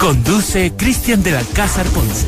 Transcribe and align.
Conduce 0.00 0.72
Cristian 0.76 1.22
del 1.22 1.36
Alcázar 1.36 1.84
Ponce. 1.88 2.26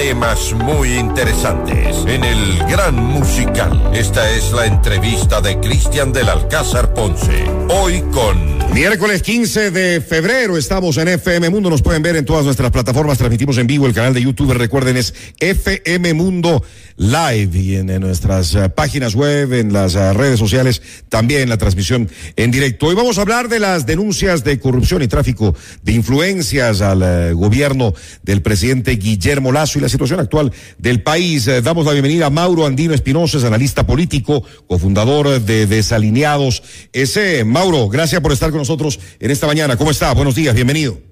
Temas 0.00 0.54
muy 0.54 0.94
interesantes 0.94 1.94
en 2.06 2.24
el 2.24 2.58
Gran 2.60 2.96
Musical. 2.96 3.90
Esta 3.92 4.30
es 4.30 4.50
la 4.50 4.64
entrevista 4.64 5.42
de 5.42 5.60
Cristian 5.60 6.10
del 6.10 6.30
Alcázar 6.30 6.94
Ponce. 6.94 7.44
Hoy 7.68 8.00
con 8.10 8.60
Miércoles 8.72 9.20
15 9.22 9.72
de 9.72 10.00
febrero 10.00 10.56
estamos 10.56 10.96
en 10.96 11.08
FM 11.08 11.50
Mundo. 11.50 11.68
Nos 11.68 11.82
pueden 11.82 12.02
ver 12.02 12.16
en 12.16 12.24
todas 12.24 12.46
nuestras 12.46 12.70
plataformas. 12.70 13.18
Transmitimos 13.18 13.58
en 13.58 13.66
vivo 13.66 13.86
el 13.86 13.92
canal 13.92 14.14
de 14.14 14.22
YouTube. 14.22 14.52
Recuerden, 14.54 14.96
es 14.96 15.12
FM 15.38 16.14
Mundo 16.14 16.62
Live 16.96 17.58
y 17.58 17.76
en, 17.76 17.86
nuestras 17.98 18.54
eh, 18.54 18.68
páginas 18.68 19.14
web, 19.14 19.54
en 19.54 19.72
las 19.72 19.94
eh, 19.94 20.12
redes 20.12 20.38
sociales, 20.38 20.82
también 21.08 21.48
la 21.48 21.56
transmisión 21.56 22.08
en 22.36 22.50
directo. 22.50 22.86
Hoy 22.86 22.94
vamos 22.94 23.18
a 23.18 23.22
hablar 23.22 23.48
de 23.48 23.58
las 23.58 23.86
denuncias 23.86 24.44
de 24.44 24.60
corrupción 24.60 25.02
y 25.02 25.08
tráfico 25.08 25.56
de 25.82 25.92
influencias 25.92 26.80
al 26.80 27.02
eh, 27.02 27.32
gobierno 27.32 27.94
del 28.22 28.42
presidente 28.42 28.92
Guillermo 28.92 29.50
Lazo 29.50 29.78
y 29.78 29.82
la 29.82 29.88
situación 29.90 30.20
actual 30.20 30.52
del 30.78 31.02
país. 31.02 31.50
damos 31.62 31.84
la 31.84 31.92
bienvenida 31.92 32.26
a 32.26 32.30
Mauro 32.30 32.64
Andino 32.64 32.94
Espinosa, 32.94 33.46
analista 33.46 33.86
político, 33.86 34.42
cofundador 34.66 35.40
de 35.40 35.66
Desalineados. 35.66 36.62
Ese, 36.92 37.44
Mauro, 37.44 37.88
gracias 37.88 38.20
por 38.22 38.32
estar 38.32 38.50
con 38.50 38.60
nosotros 38.60 38.98
en 39.18 39.30
esta 39.30 39.46
mañana. 39.46 39.76
¿Cómo 39.76 39.90
está? 39.90 40.12
Buenos 40.14 40.34
días, 40.34 40.54
bienvenido. 40.54 41.10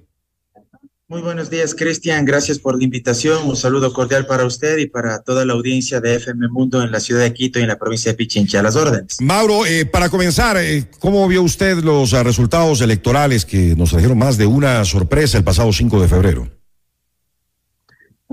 Muy 1.11 1.23
buenos 1.23 1.48
días, 1.48 1.75
Cristian. 1.75 2.27
Gracias 2.27 2.59
por 2.59 2.77
la 2.77 2.85
invitación. 2.85 3.48
Un 3.48 3.57
saludo 3.57 3.95
cordial 3.95 4.27
para 4.27 4.45
usted 4.45 4.77
y 4.77 4.89
para 4.89 5.23
toda 5.23 5.47
la 5.47 5.55
audiencia 5.55 6.03
de 6.03 6.17
FM 6.17 6.48
Mundo 6.48 6.83
en 6.83 6.92
la 6.92 7.01
ciudad 7.01 7.23
de 7.23 7.33
Quito 7.33 7.59
y 7.59 7.63
en 7.63 7.69
la 7.69 7.79
provincia 7.79 8.13
de 8.13 8.17
Pichincha. 8.19 8.61
A 8.61 8.63
las 8.63 8.77
órdenes. 8.77 9.17
Mauro, 9.23 9.65
eh, 9.65 9.87
para 9.87 10.11
comenzar, 10.11 10.59
eh, 10.59 10.85
¿cómo 10.98 11.27
vio 11.27 11.42
usted 11.42 11.79
los 11.79 12.13
uh, 12.13 12.23
resultados 12.23 12.83
electorales 12.83 13.47
que 13.47 13.75
nos 13.75 13.89
trajeron 13.89 14.19
más 14.19 14.37
de 14.37 14.45
una 14.45 14.85
sorpresa 14.85 15.39
el 15.39 15.45
pasado 15.45 15.73
5 15.73 16.03
de 16.03 16.09
febrero? 16.09 16.58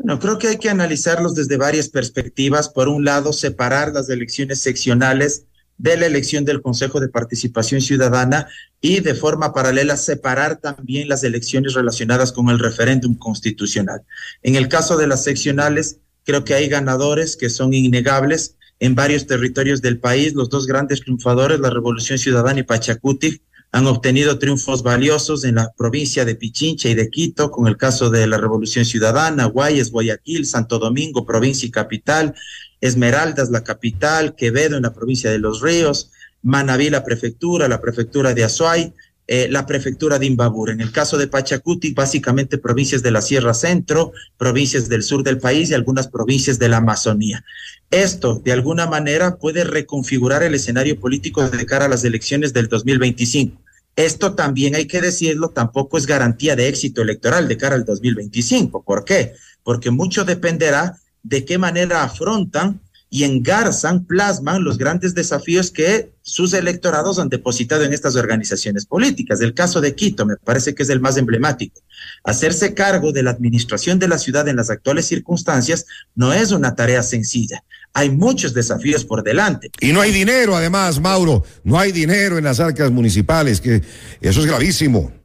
Bueno, 0.05 0.19
creo 0.19 0.37
que 0.37 0.49
hay 0.49 0.57
que 0.59 0.69
analizarlos 0.69 1.33
desde 1.33 1.57
varias 1.57 1.89
perspectivas. 1.89 2.69
Por 2.69 2.89
un 2.89 3.05
lado, 3.05 3.33
separar 3.33 3.91
las 3.91 4.07
elecciones 4.07 4.61
seccionales 4.61 5.47
de 5.79 5.97
la 5.97 6.05
elección 6.05 6.45
del 6.45 6.61
Consejo 6.61 6.99
de 6.99 7.09
Participación 7.09 7.81
Ciudadana 7.81 8.47
y 8.81 8.99
de 8.99 9.15
forma 9.15 9.51
paralela 9.51 9.97
separar 9.97 10.57
también 10.57 11.09
las 11.09 11.23
elecciones 11.23 11.73
relacionadas 11.73 12.31
con 12.31 12.49
el 12.49 12.59
referéndum 12.59 13.15
constitucional. 13.15 14.03
En 14.43 14.53
el 14.53 14.67
caso 14.67 14.95
de 14.95 15.07
las 15.07 15.23
seccionales, 15.23 15.97
creo 16.23 16.43
que 16.43 16.53
hay 16.53 16.67
ganadores 16.67 17.35
que 17.35 17.49
son 17.49 17.73
innegables 17.73 18.57
en 18.79 18.93
varios 18.93 19.25
territorios 19.25 19.81
del 19.81 19.97
país. 19.97 20.35
Los 20.35 20.51
dos 20.51 20.67
grandes 20.67 21.01
triunfadores, 21.01 21.59
la 21.59 21.71
Revolución 21.71 22.19
Ciudadana 22.19 22.59
y 22.59 22.63
Pachacuti, 22.63 23.41
han 23.71 23.87
obtenido 23.87 24.39
triunfos 24.39 24.83
valiosos 24.83 25.43
en 25.43 25.55
la 25.55 25.71
provincia 25.77 26.23
de 26.23 26.35
Pichincha 26.35 26.89
y 26.89 26.93
de 26.93 27.09
Quito, 27.09 27.51
con 27.51 27.67
el 27.67 27.77
caso 27.77 28.09
de 28.09 28.25
la 28.25 28.37
Revolución 28.37 28.85
Ciudadana, 28.85 29.45
Guayas, 29.45 29.91
Guayaquil, 29.91 30.45
Santo 30.45 30.79
Domingo, 30.79 31.25
provincia 31.25 31.67
y 31.67 31.71
capital, 31.71 32.33
Esmeraldas, 32.79 33.49
la 33.49 33.63
capital, 33.63 34.35
Quevedo 34.35 34.77
en 34.77 34.83
la 34.83 34.93
provincia 34.93 35.29
de 35.29 35.39
Los 35.39 35.61
Ríos, 35.61 36.11
Manabí, 36.41 36.89
la 36.89 37.03
prefectura, 37.03 37.67
la 37.67 37.81
prefectura 37.81 38.33
de 38.33 38.43
Azuay, 38.43 38.93
eh, 39.27 39.47
la 39.49 39.65
prefectura 39.65 40.19
de 40.19 40.27
Imbabur. 40.27 40.69
En 40.69 40.81
el 40.81 40.91
caso 40.91 41.17
de 41.17 41.27
Pachacuti, 41.27 41.93
básicamente 41.93 42.59
provincias 42.59 43.01
de 43.01 43.09
la 43.09 43.23
Sierra 43.23 43.55
Centro, 43.55 44.11
provincias 44.37 44.87
del 44.87 45.01
sur 45.01 45.23
del 45.23 45.39
país 45.39 45.69
y 45.69 45.73
algunas 45.73 46.07
provincias 46.07 46.59
de 46.59 46.69
la 46.69 46.77
Amazonía. 46.77 47.43
Esto, 47.89 48.39
de 48.43 48.51
alguna 48.51 48.85
manera, 48.85 49.37
puede 49.37 49.63
reconfigurar 49.63 50.43
el 50.43 50.53
escenario 50.53 50.99
político 50.99 51.47
de 51.49 51.65
cara 51.65 51.85
a 51.85 51.89
las 51.89 52.03
elecciones 52.03 52.53
del 52.53 52.67
2025. 52.67 53.59
Esto 53.95 54.35
también 54.35 54.75
hay 54.75 54.85
que 54.85 55.01
decirlo, 55.01 55.49
tampoco 55.49 55.97
es 55.97 56.05
garantía 56.05 56.55
de 56.55 56.67
éxito 56.67 57.01
electoral 57.01 57.47
de 57.47 57.57
cara 57.57 57.75
al 57.75 57.85
2025. 57.85 58.83
¿Por 58.83 59.05
qué? 59.05 59.33
Porque 59.63 59.89
mucho 59.89 60.25
dependerá 60.25 60.99
de 61.23 61.45
qué 61.45 61.57
manera 61.57 62.03
afrontan 62.03 62.81
y 63.09 63.23
engarzan, 63.23 64.05
plasman 64.05 64.63
los 64.63 64.77
grandes 64.77 65.15
desafíos 65.15 65.71
que 65.71 66.11
sus 66.27 66.53
electorados 66.53 67.19
han 67.19 67.29
depositado 67.29 67.83
en 67.83 67.93
estas 67.93 68.15
organizaciones 68.15 68.87
políticas. 68.87 69.41
El 69.41 69.53
caso 69.53 69.79
de 69.79 69.93
Quito 69.93 70.25
me 70.25 70.37
parece 70.37 70.73
que 70.73 70.81
es 70.81 70.89
el 70.89 70.99
más 70.99 71.17
emblemático. 71.17 71.81
Hacerse 72.23 72.73
cargo 72.73 73.11
de 73.11 73.21
la 73.21 73.29
administración 73.29 73.99
de 73.99 74.07
la 74.07 74.17
ciudad 74.17 74.47
en 74.47 74.55
las 74.55 74.71
actuales 74.71 75.05
circunstancias 75.05 75.85
no 76.15 76.33
es 76.33 76.51
una 76.51 76.75
tarea 76.75 77.03
sencilla. 77.03 77.63
Hay 77.93 78.09
muchos 78.09 78.55
desafíos 78.55 79.05
por 79.05 79.21
delante. 79.21 79.69
Y 79.79 79.93
no 79.93 80.01
hay 80.01 80.11
dinero, 80.11 80.55
además, 80.55 80.99
Mauro. 80.99 81.43
No 81.63 81.79
hay 81.79 81.91
dinero 81.91 82.39
en 82.39 82.45
las 82.45 82.59
arcas 82.59 82.89
municipales, 82.89 83.61
que 83.61 83.83
eso 84.19 84.39
es 84.39 84.47
gravísimo 84.47 85.24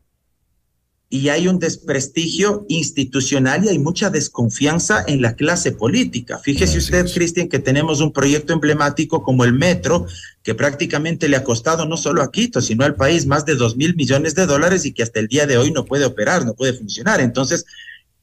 y 1.13 1.29
hay 1.29 1.49
un 1.49 1.59
desprestigio 1.59 2.65
institucional 2.69 3.65
y 3.65 3.69
hay 3.69 3.81
mucha 3.81 4.11
desconfianza 4.11 5.05
en 5.09 5.21
la 5.21 5.35
clase 5.35 5.73
política. 5.73 6.39
Fíjese 6.39 6.79
usted, 6.79 7.13
Cristian, 7.13 7.49
que 7.49 7.59
tenemos 7.59 8.01
un 8.01 8.13
proyecto 8.13 8.53
emblemático 8.53 9.21
como 9.25 9.45
el 9.45 9.53
Metro, 9.53 10.07
que 10.45 10.55
prácticamente 10.55 11.29
le 11.29 11.37
ha 11.37 11.43
costado 11.43 11.85
no 11.85 11.97
solo 11.97 12.23
a 12.23 12.31
Quito, 12.31 12.61
sino 12.61 12.85
al 12.85 12.95
país 12.95 13.27
más 13.27 13.45
de 13.45 13.57
dos 13.57 13.77
mil 13.77 13.97
millones 13.97 14.37
de 14.37 14.47
dólares 14.47 14.87
y 14.87 14.93
que 14.93 15.03
hasta 15.03 15.19
el 15.19 15.27
día 15.27 15.49
de 15.49 15.59
hoy 15.59 15.73
no 15.73 15.85
puede 15.85 16.05
operar, 16.05 16.47
no 16.47 16.55
puede 16.55 16.75
funcionar. 16.75 17.21
Entonces, 17.21 17.67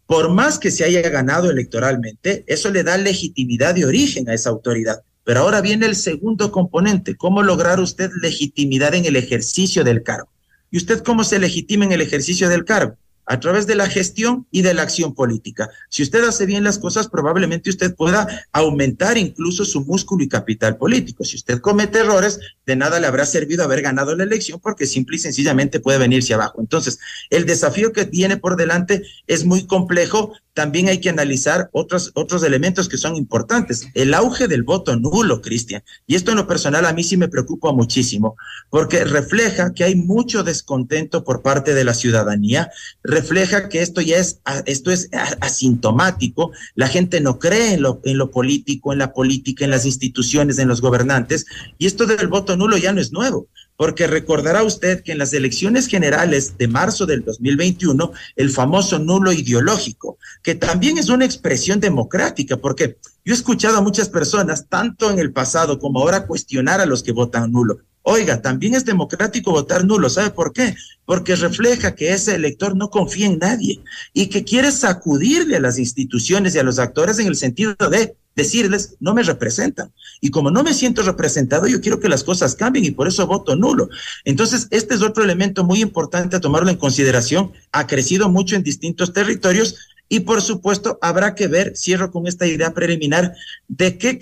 por 0.05 0.29
más 0.29 0.57
que 0.57 0.71
se 0.71 0.85
haya 0.85 1.01
ganado 1.09 1.51
electoralmente, 1.51 2.45
eso 2.47 2.71
le 2.71 2.83
da 2.83 2.97
legitimidad 2.97 3.75
de 3.75 3.83
origen 3.83 4.29
a 4.29 4.33
esa 4.33 4.49
autoridad. 4.49 5.01
Pero 5.25 5.41
ahora 5.41 5.59
viene 5.59 5.87
el 5.87 5.97
segundo 5.97 6.53
componente, 6.53 7.17
¿cómo 7.17 7.43
lograr 7.43 7.81
usted 7.81 8.09
legitimidad 8.21 8.95
en 8.95 9.03
el 9.03 9.17
ejercicio 9.17 9.83
del 9.83 10.03
cargo? 10.03 10.29
¿Y 10.71 10.77
usted 10.77 11.03
cómo 11.03 11.23
se 11.23 11.39
legitima 11.39 11.85
en 11.85 11.91
el 11.91 12.01
ejercicio 12.01 12.49
del 12.49 12.65
cargo? 12.65 12.97
a 13.27 13.39
través 13.39 13.67
de 13.67 13.75
la 13.75 13.87
gestión 13.87 14.47
y 14.51 14.61
de 14.61 14.73
la 14.73 14.83
acción 14.83 15.13
política. 15.13 15.69
Si 15.89 16.01
usted 16.01 16.23
hace 16.23 16.45
bien 16.45 16.63
las 16.63 16.79
cosas, 16.79 17.09
probablemente 17.09 17.69
usted 17.69 17.93
pueda 17.93 18.25
aumentar 18.53 19.17
incluso 19.17 19.65
su 19.65 19.81
músculo 19.81 20.23
y 20.23 20.29
capital 20.29 20.77
político. 20.77 21.25
Si 21.25 21.35
usted 21.35 21.59
comete 21.59 21.99
errores, 21.99 22.39
de 22.65 22.77
nada 22.77 22.99
le 22.99 23.07
habrá 23.07 23.25
servido 23.25 23.63
haber 23.65 23.81
ganado 23.81 24.15
la 24.15 24.23
elección 24.23 24.59
porque 24.61 24.87
simple 24.87 25.17
y 25.17 25.19
sencillamente 25.19 25.81
puede 25.81 25.99
venirse 25.99 26.33
abajo. 26.33 26.61
Entonces, 26.61 26.99
el 27.29 27.45
desafío 27.45 27.91
que 27.91 28.05
tiene 28.05 28.37
por 28.37 28.55
delante 28.55 29.03
es 29.27 29.43
muy 29.43 29.67
complejo. 29.67 30.33
También 30.57 30.89
hay 30.89 30.99
que 30.99 31.11
analizar 31.11 31.69
otros, 31.71 32.09
otros 32.15 32.41
elementos 32.41 32.89
que 32.89 32.97
son 32.97 33.15
importantes. 33.15 33.87
El 33.93 34.15
auge 34.15 34.47
del 34.47 34.63
voto 34.63 34.95
nulo, 34.95 35.39
Cristian. 35.39 35.83
Y 36.07 36.15
esto 36.15 36.31
en 36.31 36.37
lo 36.37 36.47
personal 36.47 36.83
a 36.87 36.93
mí 36.93 37.03
sí 37.03 37.15
me 37.15 37.27
preocupa 37.27 37.71
muchísimo 37.71 38.35
porque 38.71 39.03
refleja 39.03 39.71
que 39.75 39.83
hay 39.83 39.93
mucho 39.93 40.41
descontento 40.41 41.23
por 41.23 41.43
parte 41.43 41.75
de 41.75 41.83
la 41.83 41.93
ciudadanía 41.93 42.71
refleja 43.03 43.69
que 43.69 43.83
esto 43.83 44.01
ya 44.01 44.17
es, 44.17 44.41
esto 44.65 44.89
es 44.89 45.09
asintomático, 45.41 46.51
la 46.73 46.87
gente 46.87 47.21
no 47.21 47.37
cree 47.37 47.73
en 47.73 47.83
lo, 47.83 48.01
en 48.03 48.17
lo 48.17 48.31
político, 48.31 48.93
en 48.93 48.97
la 48.97 49.13
política, 49.13 49.63
en 49.63 49.69
las 49.69 49.85
instituciones, 49.85 50.57
en 50.57 50.67
los 50.67 50.81
gobernantes, 50.81 51.45
y 51.77 51.85
esto 51.85 52.07
del 52.07 52.29
voto 52.29 52.57
nulo 52.57 52.77
ya 52.77 52.93
no 52.93 52.99
es 52.99 53.11
nuevo, 53.11 53.47
porque 53.77 54.07
recordará 54.07 54.63
usted 54.63 55.03
que 55.03 55.11
en 55.13 55.19
las 55.19 55.31
elecciones 55.33 55.87
generales 55.87 56.57
de 56.57 56.67
marzo 56.67 57.05
del 57.05 57.23
2021, 57.23 58.11
el 58.35 58.49
famoso 58.49 58.97
nulo 58.99 59.31
ideológico, 59.31 60.17
que 60.41 60.55
también 60.55 60.97
es 60.97 61.09
una 61.09 61.25
expresión 61.25 61.79
democrática, 61.79 62.57
porque 62.57 62.97
yo 63.23 63.33
he 63.33 63.37
escuchado 63.37 63.77
a 63.77 63.81
muchas 63.81 64.09
personas, 64.09 64.67
tanto 64.67 65.11
en 65.11 65.19
el 65.19 65.31
pasado 65.31 65.79
como 65.79 65.99
ahora, 65.99 66.25
cuestionar 66.25 66.81
a 66.81 66.87
los 66.87 67.03
que 67.03 67.11
votan 67.11 67.51
nulo. 67.51 67.79
Oiga, 68.01 68.41
también 68.41 68.73
es 68.73 68.85
democrático 68.85 69.51
votar 69.51 69.83
nulo. 69.85 70.09
¿Sabe 70.09 70.31
por 70.31 70.53
qué? 70.53 70.75
Porque 71.05 71.35
refleja 71.35 71.93
que 71.93 72.13
ese 72.13 72.35
elector 72.35 72.75
no 72.75 72.89
confía 72.89 73.27
en 73.27 73.37
nadie 73.37 73.81
y 74.13 74.27
que 74.27 74.45
quiere 74.45 74.71
sacudirle 74.71 75.57
a 75.57 75.59
las 75.59 75.77
instituciones 75.77 76.55
y 76.55 76.59
a 76.59 76.63
los 76.63 76.79
actores 76.79 77.19
en 77.19 77.27
el 77.27 77.35
sentido 77.35 77.75
de 77.91 78.15
decirles, 78.37 78.95
no 78.99 79.13
me 79.13 79.23
representan. 79.23 79.91
Y 80.21 80.29
como 80.29 80.51
no 80.51 80.63
me 80.63 80.73
siento 80.73 81.01
representado, 81.01 81.67
yo 81.67 81.81
quiero 81.81 81.99
que 81.99 82.07
las 82.07 82.23
cosas 82.23 82.55
cambien 82.55 82.85
y 82.85 82.91
por 82.91 83.07
eso 83.07 83.27
voto 83.27 83.55
nulo. 83.55 83.89
Entonces, 84.23 84.67
este 84.71 84.93
es 84.93 85.01
otro 85.01 85.23
elemento 85.23 85.65
muy 85.65 85.81
importante 85.81 86.37
a 86.37 86.39
tomarlo 86.39 86.69
en 86.69 86.77
consideración. 86.77 87.51
Ha 87.71 87.87
crecido 87.87 88.29
mucho 88.29 88.55
en 88.55 88.63
distintos 88.63 89.11
territorios 89.11 89.75
y 90.07 90.21
por 90.21 90.41
supuesto, 90.41 90.97
habrá 91.01 91.35
que 91.35 91.47
ver, 91.47 91.75
cierro 91.75 92.11
con 92.11 92.27
esta 92.27 92.45
idea 92.45 92.73
preliminar, 92.73 93.33
de 93.67 93.97
qué, 93.97 94.19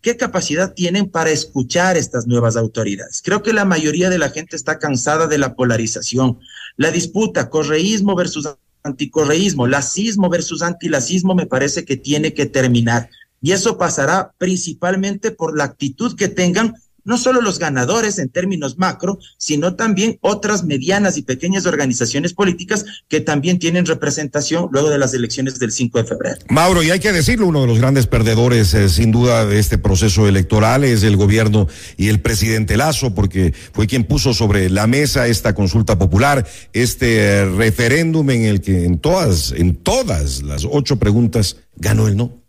qué 0.00 0.16
capacidad 0.16 0.74
tienen 0.74 1.08
para 1.08 1.30
escuchar 1.30 1.96
estas 1.96 2.26
nuevas 2.26 2.56
autoridades. 2.56 3.22
Creo 3.22 3.42
que 3.42 3.52
la 3.52 3.64
mayoría 3.64 4.10
de 4.10 4.18
la 4.18 4.30
gente 4.30 4.56
está 4.56 4.78
cansada 4.78 5.28
de 5.28 5.38
la 5.38 5.54
polarización, 5.54 6.40
la 6.76 6.90
disputa, 6.90 7.48
correísmo 7.48 8.16
versus 8.16 8.48
anticorreísmo, 8.82 9.66
lacismo 9.66 10.28
versus 10.30 10.62
antilacismo, 10.62 11.34
me 11.34 11.46
parece 11.46 11.84
que 11.84 11.96
tiene 11.96 12.34
que 12.34 12.46
terminar. 12.46 13.10
Y 13.40 13.52
eso 13.52 13.78
pasará 13.78 14.32
principalmente 14.38 15.30
por 15.30 15.56
la 15.56 15.64
actitud 15.64 16.16
que 16.16 16.28
tengan 16.28 16.74
no 17.04 17.18
solo 17.18 17.40
los 17.40 17.58
ganadores 17.58 18.18
en 18.18 18.28
términos 18.28 18.78
macro, 18.78 19.18
sino 19.36 19.74
también 19.74 20.18
otras 20.20 20.64
medianas 20.64 21.16
y 21.16 21.22
pequeñas 21.22 21.66
organizaciones 21.66 22.34
políticas 22.34 22.84
que 23.08 23.20
también 23.20 23.58
tienen 23.58 23.86
representación 23.86 24.68
luego 24.70 24.90
de 24.90 24.98
las 24.98 25.14
elecciones 25.14 25.58
del 25.58 25.72
5 25.72 25.98
de 25.98 26.04
febrero. 26.04 26.38
Mauro, 26.48 26.82
y 26.82 26.90
hay 26.90 27.00
que 27.00 27.12
decirlo, 27.12 27.46
uno 27.46 27.62
de 27.62 27.66
los 27.66 27.78
grandes 27.78 28.06
perdedores 28.06 28.74
eh, 28.74 28.88
sin 28.88 29.10
duda 29.10 29.46
de 29.46 29.58
este 29.58 29.78
proceso 29.78 30.28
electoral 30.28 30.84
es 30.84 31.02
el 31.02 31.16
gobierno 31.16 31.68
y 31.96 32.08
el 32.08 32.20
presidente 32.20 32.76
Lazo, 32.76 33.14
porque 33.14 33.54
fue 33.72 33.86
quien 33.86 34.04
puso 34.04 34.34
sobre 34.34 34.70
la 34.70 34.86
mesa 34.86 35.26
esta 35.26 35.54
consulta 35.54 35.98
popular, 35.98 36.46
este 36.72 37.40
eh, 37.40 37.44
referéndum 37.46 38.28
en 38.30 38.44
el 38.44 38.60
que 38.60 38.84
en 38.84 38.98
todas, 38.98 39.52
en 39.52 39.76
todas 39.76 40.42
las 40.42 40.64
ocho 40.64 40.96
preguntas 40.96 41.56
ganó 41.76 42.08
el 42.08 42.16
no. 42.16 42.39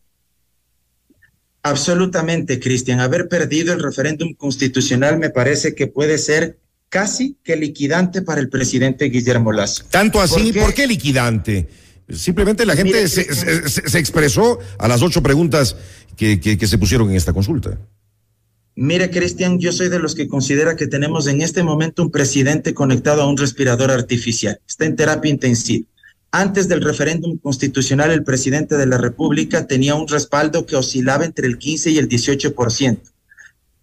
Absolutamente, 1.63 2.59
Cristian. 2.59 2.99
Haber 2.99 3.27
perdido 3.27 3.73
el 3.73 3.81
referéndum 3.81 4.33
constitucional 4.33 5.19
me 5.19 5.29
parece 5.29 5.75
que 5.75 5.87
puede 5.87 6.17
ser 6.17 6.57
casi 6.89 7.37
que 7.43 7.55
liquidante 7.55 8.21
para 8.21 8.41
el 8.41 8.49
presidente 8.49 9.05
Guillermo 9.05 9.51
Lazo. 9.51 9.83
Tanto 9.89 10.19
así, 10.19 10.51
¿por 10.51 10.73
qué, 10.73 10.87
liquidante? 10.87 11.69
Simplemente 12.09 12.65
la 12.65 12.75
gente 12.75 13.07
se, 13.07 13.23
se, 13.69 13.99
expresó 13.99 14.59
a 14.77 14.87
las 14.87 15.01
ocho 15.01 15.23
preguntas 15.23 15.77
que, 16.17 16.41
que, 16.41 16.57
que 16.57 16.67
se 16.67 16.77
pusieron 16.77 17.09
en 17.09 17.15
esta 17.15 17.31
consulta. 17.31 17.77
Mire, 18.75 19.09
Cristian, 19.09 19.59
yo 19.59 19.71
soy 19.71 19.89
de 19.89 19.99
los 19.99 20.15
que 20.15 20.27
considera 20.27 20.75
que 20.75 20.87
tenemos 20.87 21.27
en 21.27 21.41
este 21.41 21.63
momento 21.63 22.01
un 22.01 22.11
presidente 22.11 22.73
conectado 22.73 23.21
a 23.21 23.27
un 23.27 23.37
respirador 23.37 23.91
artificial. 23.91 24.59
Está 24.67 24.85
en 24.85 24.95
terapia 24.95 25.31
intensiva. 25.31 25.87
Antes 26.33 26.69
del 26.69 26.81
referéndum 26.81 27.37
constitucional, 27.37 28.11
el 28.11 28.23
presidente 28.23 28.77
de 28.77 28.85
la 28.85 28.97
República 28.97 29.67
tenía 29.67 29.95
un 29.95 30.07
respaldo 30.07 30.65
que 30.65 30.77
oscilaba 30.77 31.25
entre 31.25 31.45
el 31.45 31.57
15 31.57 31.91
y 31.91 31.97
el 31.97 32.07
18%. 32.07 33.01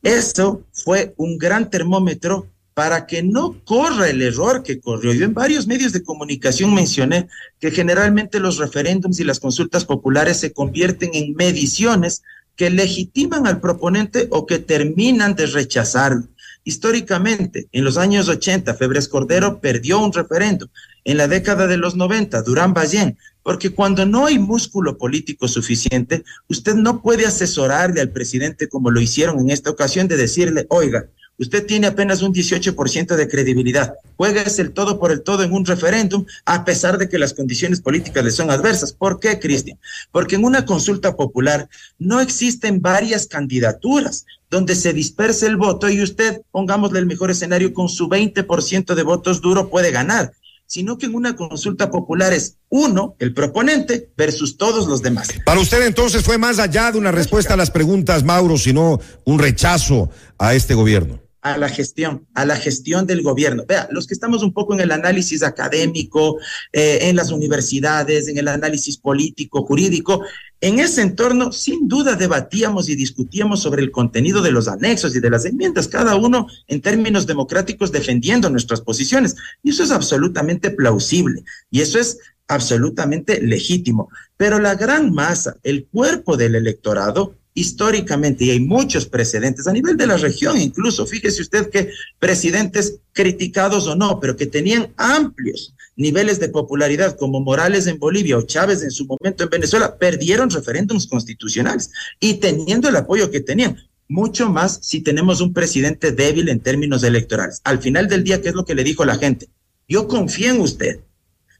Eso 0.02 0.62
fue 0.72 1.14
un 1.18 1.36
gran 1.36 1.68
termómetro 1.68 2.48
para 2.72 3.06
que 3.06 3.22
no 3.22 3.62
corra 3.64 4.08
el 4.08 4.22
error 4.22 4.62
que 4.62 4.80
corrió. 4.80 5.12
Yo 5.12 5.24
en 5.24 5.34
varios 5.34 5.66
medios 5.66 5.92
de 5.92 6.02
comunicación 6.04 6.72
mencioné 6.72 7.28
que 7.58 7.70
generalmente 7.70 8.40
los 8.40 8.56
referéndums 8.56 9.20
y 9.20 9.24
las 9.24 9.40
consultas 9.40 9.84
populares 9.84 10.38
se 10.38 10.52
convierten 10.52 11.10
en 11.12 11.34
mediciones 11.34 12.22
que 12.54 12.70
legitiman 12.70 13.46
al 13.46 13.60
proponente 13.60 14.28
o 14.30 14.46
que 14.46 14.58
terminan 14.58 15.34
de 15.34 15.46
rechazarlo. 15.46 16.28
Históricamente, 16.68 17.66
en 17.72 17.82
los 17.82 17.96
años 17.96 18.28
80, 18.28 18.74
Febres 18.74 19.08
Cordero 19.08 19.58
perdió 19.58 20.00
un 20.00 20.12
referéndum. 20.12 20.68
En 21.02 21.16
la 21.16 21.26
década 21.26 21.66
de 21.66 21.78
los 21.78 21.96
90, 21.96 22.42
Durán 22.42 22.74
Ballén, 22.74 23.16
porque 23.42 23.70
cuando 23.70 24.04
no 24.04 24.26
hay 24.26 24.38
músculo 24.38 24.98
político 24.98 25.48
suficiente, 25.48 26.24
usted 26.46 26.74
no 26.74 27.00
puede 27.00 27.24
asesorarle 27.24 28.02
al 28.02 28.10
presidente 28.10 28.68
como 28.68 28.90
lo 28.90 29.00
hicieron 29.00 29.40
en 29.40 29.48
esta 29.48 29.70
ocasión 29.70 30.08
de 30.08 30.18
decirle, 30.18 30.66
oiga, 30.68 31.08
usted 31.38 31.64
tiene 31.66 31.86
apenas 31.86 32.22
un 32.22 32.34
18% 32.34 33.16
de 33.16 33.28
credibilidad, 33.28 33.94
juegues 34.16 34.58
el 34.58 34.72
todo 34.72 34.98
por 34.98 35.12
el 35.12 35.22
todo 35.22 35.44
en 35.44 35.52
un 35.52 35.64
referéndum, 35.64 36.26
a 36.44 36.64
pesar 36.64 36.98
de 36.98 37.08
que 37.08 37.18
las 37.18 37.32
condiciones 37.32 37.80
políticas 37.80 38.24
le 38.24 38.30
son 38.30 38.50
adversas. 38.50 38.92
¿Por 38.92 39.20
qué, 39.20 39.38
Cristian? 39.38 39.78
Porque 40.10 40.34
en 40.34 40.44
una 40.44 40.64
consulta 40.64 41.16
popular 41.16 41.68
no 41.98 42.20
existen 42.20 42.82
varias 42.82 43.26
candidaturas 43.26 44.26
donde 44.50 44.74
se 44.74 44.92
disperse 44.92 45.46
el 45.46 45.56
voto 45.56 45.88
y 45.88 46.02
usted, 46.02 46.42
pongámosle 46.50 46.98
el 46.98 47.06
mejor 47.06 47.30
escenario, 47.30 47.72
con 47.72 47.88
su 47.88 48.08
20% 48.08 48.94
de 48.94 49.02
votos 49.02 49.40
duro 49.40 49.68
puede 49.68 49.90
ganar, 49.90 50.32
sino 50.66 50.98
que 50.98 51.06
en 51.06 51.14
una 51.14 51.36
consulta 51.36 51.90
popular 51.90 52.32
es 52.32 52.56
uno, 52.68 53.14
el 53.18 53.34
proponente, 53.34 54.10
versus 54.16 54.56
todos 54.56 54.86
los 54.86 55.02
demás. 55.02 55.28
Para 55.44 55.60
usted 55.60 55.86
entonces 55.86 56.22
fue 56.22 56.38
más 56.38 56.58
allá 56.58 56.90
de 56.90 56.98
una 56.98 57.12
respuesta 57.12 57.54
a 57.54 57.56
las 57.56 57.70
preguntas, 57.70 58.24
Mauro, 58.24 58.58
sino 58.58 59.00
un 59.24 59.38
rechazo 59.38 60.10
a 60.38 60.54
este 60.54 60.74
gobierno 60.74 61.27
a 61.40 61.56
la 61.56 61.68
gestión, 61.68 62.26
a 62.34 62.44
la 62.44 62.56
gestión 62.56 63.06
del 63.06 63.22
gobierno. 63.22 63.64
Vea, 63.66 63.88
los 63.90 64.06
que 64.06 64.14
estamos 64.14 64.42
un 64.42 64.52
poco 64.52 64.74
en 64.74 64.80
el 64.80 64.90
análisis 64.90 65.42
académico, 65.42 66.38
eh, 66.72 66.98
en 67.02 67.16
las 67.16 67.30
universidades, 67.30 68.28
en 68.28 68.38
el 68.38 68.48
análisis 68.48 68.96
político, 68.98 69.64
jurídico, 69.64 70.22
en 70.60 70.80
ese 70.80 71.02
entorno, 71.02 71.52
sin 71.52 71.86
duda 71.86 72.16
debatíamos 72.16 72.88
y 72.88 72.96
discutíamos 72.96 73.62
sobre 73.62 73.82
el 73.82 73.92
contenido 73.92 74.42
de 74.42 74.50
los 74.50 74.66
anexos 74.66 75.14
y 75.14 75.20
de 75.20 75.30
las 75.30 75.44
enmiendas, 75.44 75.86
cada 75.86 76.16
uno 76.16 76.48
en 76.66 76.80
términos 76.80 77.26
democráticos 77.26 77.92
defendiendo 77.92 78.50
nuestras 78.50 78.80
posiciones. 78.80 79.36
Y 79.62 79.70
eso 79.70 79.84
es 79.84 79.92
absolutamente 79.92 80.70
plausible 80.70 81.44
y 81.70 81.80
eso 81.80 82.00
es 82.00 82.18
absolutamente 82.48 83.40
legítimo. 83.40 84.10
Pero 84.36 84.58
la 84.58 84.74
gran 84.74 85.12
masa, 85.12 85.56
el 85.62 85.86
cuerpo 85.86 86.36
del 86.36 86.56
electorado, 86.56 87.34
históricamente, 87.54 88.44
y 88.44 88.50
hay 88.50 88.60
muchos 88.60 89.06
precedentes 89.06 89.66
a 89.66 89.72
nivel 89.72 89.96
de 89.96 90.06
la 90.06 90.16
región 90.16 90.60
incluso, 90.60 91.06
fíjese 91.06 91.42
usted 91.42 91.70
que 91.70 91.90
presidentes 92.18 93.00
criticados 93.12 93.86
o 93.86 93.96
no, 93.96 94.20
pero 94.20 94.36
que 94.36 94.46
tenían 94.46 94.92
amplios 94.96 95.74
niveles 95.98 96.38
de 96.38 96.48
popularidad, 96.48 97.16
como 97.16 97.40
Morales 97.40 97.88
en 97.88 97.98
Bolivia 97.98 98.38
o 98.38 98.42
Chávez 98.42 98.82
en 98.82 98.92
su 98.92 99.04
momento 99.04 99.42
en 99.42 99.50
Venezuela, 99.50 99.98
perdieron 99.98 100.48
referéndums 100.48 101.08
constitucionales 101.08 101.90
y 102.20 102.34
teniendo 102.34 102.88
el 102.88 102.96
apoyo 102.96 103.30
que 103.30 103.40
tenían. 103.40 103.76
Mucho 104.08 104.48
más 104.48 104.78
si 104.80 105.00
tenemos 105.00 105.40
un 105.40 105.52
presidente 105.52 106.12
débil 106.12 106.48
en 106.48 106.60
términos 106.60 107.02
electorales. 107.02 107.60
Al 107.64 107.80
final 107.80 108.08
del 108.08 108.24
día, 108.24 108.40
¿qué 108.40 108.50
es 108.50 108.54
lo 108.54 108.64
que 108.64 108.76
le 108.76 108.84
dijo 108.84 109.04
la 109.04 109.16
gente? 109.16 109.48
Yo 109.88 110.06
confío 110.06 110.52
en 110.52 110.60
usted. 110.60 111.00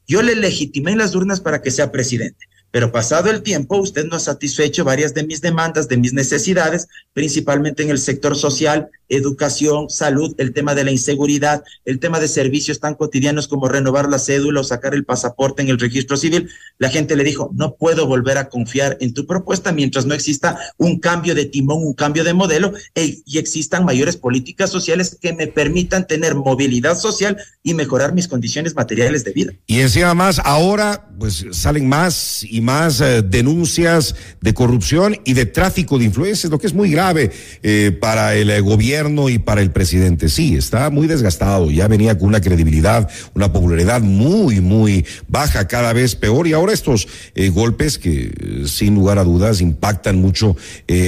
Yo 0.06 0.22
le 0.22 0.36
legitimé 0.36 0.92
en 0.92 0.98
las 0.98 1.14
urnas 1.14 1.40
para 1.40 1.60
que 1.60 1.72
sea 1.72 1.90
presidente. 1.90 2.46
Pero 2.70 2.92
pasado 2.92 3.30
el 3.30 3.42
tiempo, 3.42 3.78
usted 3.78 4.04
no 4.06 4.16
ha 4.16 4.20
satisfecho 4.20 4.84
varias 4.84 5.14
de 5.14 5.24
mis 5.24 5.40
demandas, 5.40 5.88
de 5.88 5.96
mis 5.96 6.12
necesidades, 6.12 6.86
principalmente 7.12 7.82
en 7.82 7.90
el 7.90 7.98
sector 7.98 8.36
social, 8.36 8.90
educación, 9.08 9.88
salud, 9.88 10.34
el 10.38 10.52
tema 10.52 10.74
de 10.74 10.84
la 10.84 10.90
inseguridad, 10.90 11.62
el 11.84 11.98
tema 11.98 12.20
de 12.20 12.28
servicios 12.28 12.80
tan 12.80 12.94
cotidianos 12.94 13.48
como 13.48 13.68
renovar 13.68 14.08
la 14.08 14.18
cédula 14.18 14.60
o 14.60 14.64
sacar 14.64 14.94
el 14.94 15.04
pasaporte 15.04 15.62
en 15.62 15.68
el 15.68 15.78
registro 15.78 16.16
civil. 16.16 16.50
La 16.78 16.90
gente 16.90 17.16
le 17.16 17.24
dijo, 17.24 17.50
no 17.54 17.76
puedo 17.76 18.06
volver 18.06 18.38
a 18.38 18.48
confiar 18.48 18.96
en 19.00 19.14
tu 19.14 19.26
propuesta 19.26 19.72
mientras 19.72 20.06
no 20.06 20.14
exista 20.14 20.58
un 20.76 20.98
cambio 20.98 21.34
de 21.34 21.46
timón, 21.46 21.82
un 21.82 21.94
cambio 21.94 22.24
de 22.24 22.34
modelo 22.34 22.72
e, 22.94 23.18
y 23.24 23.38
existan 23.38 23.84
mayores 23.84 24.16
políticas 24.16 24.70
sociales 24.70 25.16
que 25.20 25.32
me 25.32 25.46
permitan 25.46 26.06
tener 26.06 26.34
movilidad 26.34 26.96
social 26.96 27.38
y 27.62 27.74
mejorar 27.74 28.12
mis 28.12 28.28
condiciones 28.28 28.74
materiales 28.74 29.24
de 29.24 29.32
vida. 29.32 29.52
Y 29.66 29.80
encima 29.80 30.14
más, 30.14 30.40
ahora 30.44 31.08
pues 31.18 31.46
salen 31.50 31.88
más 31.88 32.44
y 32.48 32.60
más 32.60 33.00
eh, 33.00 33.22
denuncias 33.22 34.14
de 34.40 34.54
corrupción 34.54 35.16
y 35.24 35.32
de 35.32 35.46
tráfico 35.46 35.98
de 35.98 36.04
influencias, 36.04 36.50
lo 36.50 36.58
que 36.58 36.68
es 36.68 36.74
muy 36.74 36.90
grave 36.90 37.32
eh, 37.62 37.96
para 38.00 38.36
el 38.36 38.50
eh, 38.50 38.60
gobierno 38.60 38.97
y 39.30 39.38
para 39.38 39.60
el 39.60 39.70
presidente. 39.70 40.28
Sí, 40.28 40.56
está 40.56 40.90
muy 40.90 41.06
desgastado, 41.06 41.70
ya 41.70 41.86
venía 41.86 42.18
con 42.18 42.28
una 42.28 42.40
credibilidad, 42.40 43.08
una 43.34 43.52
popularidad 43.52 44.00
muy, 44.00 44.60
muy 44.60 45.06
baja, 45.28 45.68
cada 45.68 45.92
vez 45.92 46.16
peor, 46.16 46.48
y 46.48 46.52
ahora 46.52 46.72
estos 46.72 47.06
golpes 47.52 47.98
que 47.98 48.64
sin 48.66 48.94
lugar 48.94 49.18
a 49.18 49.24
dudas 49.24 49.60
impactan 49.60 50.20
mucho 50.20 50.56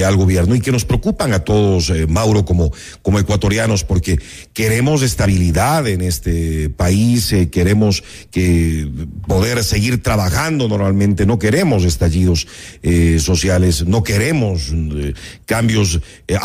al 0.05 0.15
gobierno 0.15 0.55
y 0.55 0.61
que 0.61 0.71
nos 0.71 0.85
preocupan 0.85 1.33
a 1.33 1.39
todos, 1.39 1.91
Mauro, 2.07 2.45
como, 2.45 2.71
como 3.01 3.19
ecuatorianos, 3.19 3.83
porque 3.83 4.19
queremos 4.53 5.01
estabilidad 5.01 5.87
en 5.87 6.01
este 6.01 6.69
país, 6.69 7.35
queremos 7.51 8.03
que 8.31 8.89
poder 9.27 9.63
seguir 9.63 10.01
trabajando 10.01 10.67
normalmente, 10.67 11.25
no 11.25 11.39
queremos 11.39 11.83
estallidos 11.83 12.47
eh, 12.83 13.19
sociales, 13.19 13.85
no 13.85 14.03
queremos 14.03 14.71
eh, 14.71 15.13
cambios 15.45 15.99
eh, 16.27 16.37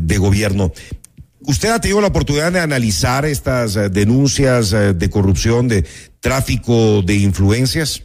de 0.00 0.18
gobierno. 0.18 0.72
¿Usted 1.40 1.70
ha 1.70 1.80
tenido 1.80 2.00
la 2.00 2.08
oportunidad 2.08 2.52
de 2.52 2.60
analizar 2.60 3.24
estas 3.24 3.74
denuncias 3.92 4.70
de 4.70 5.10
corrupción, 5.10 5.68
de 5.68 5.84
tráfico 6.20 7.02
de 7.02 7.16
influencias? 7.16 8.02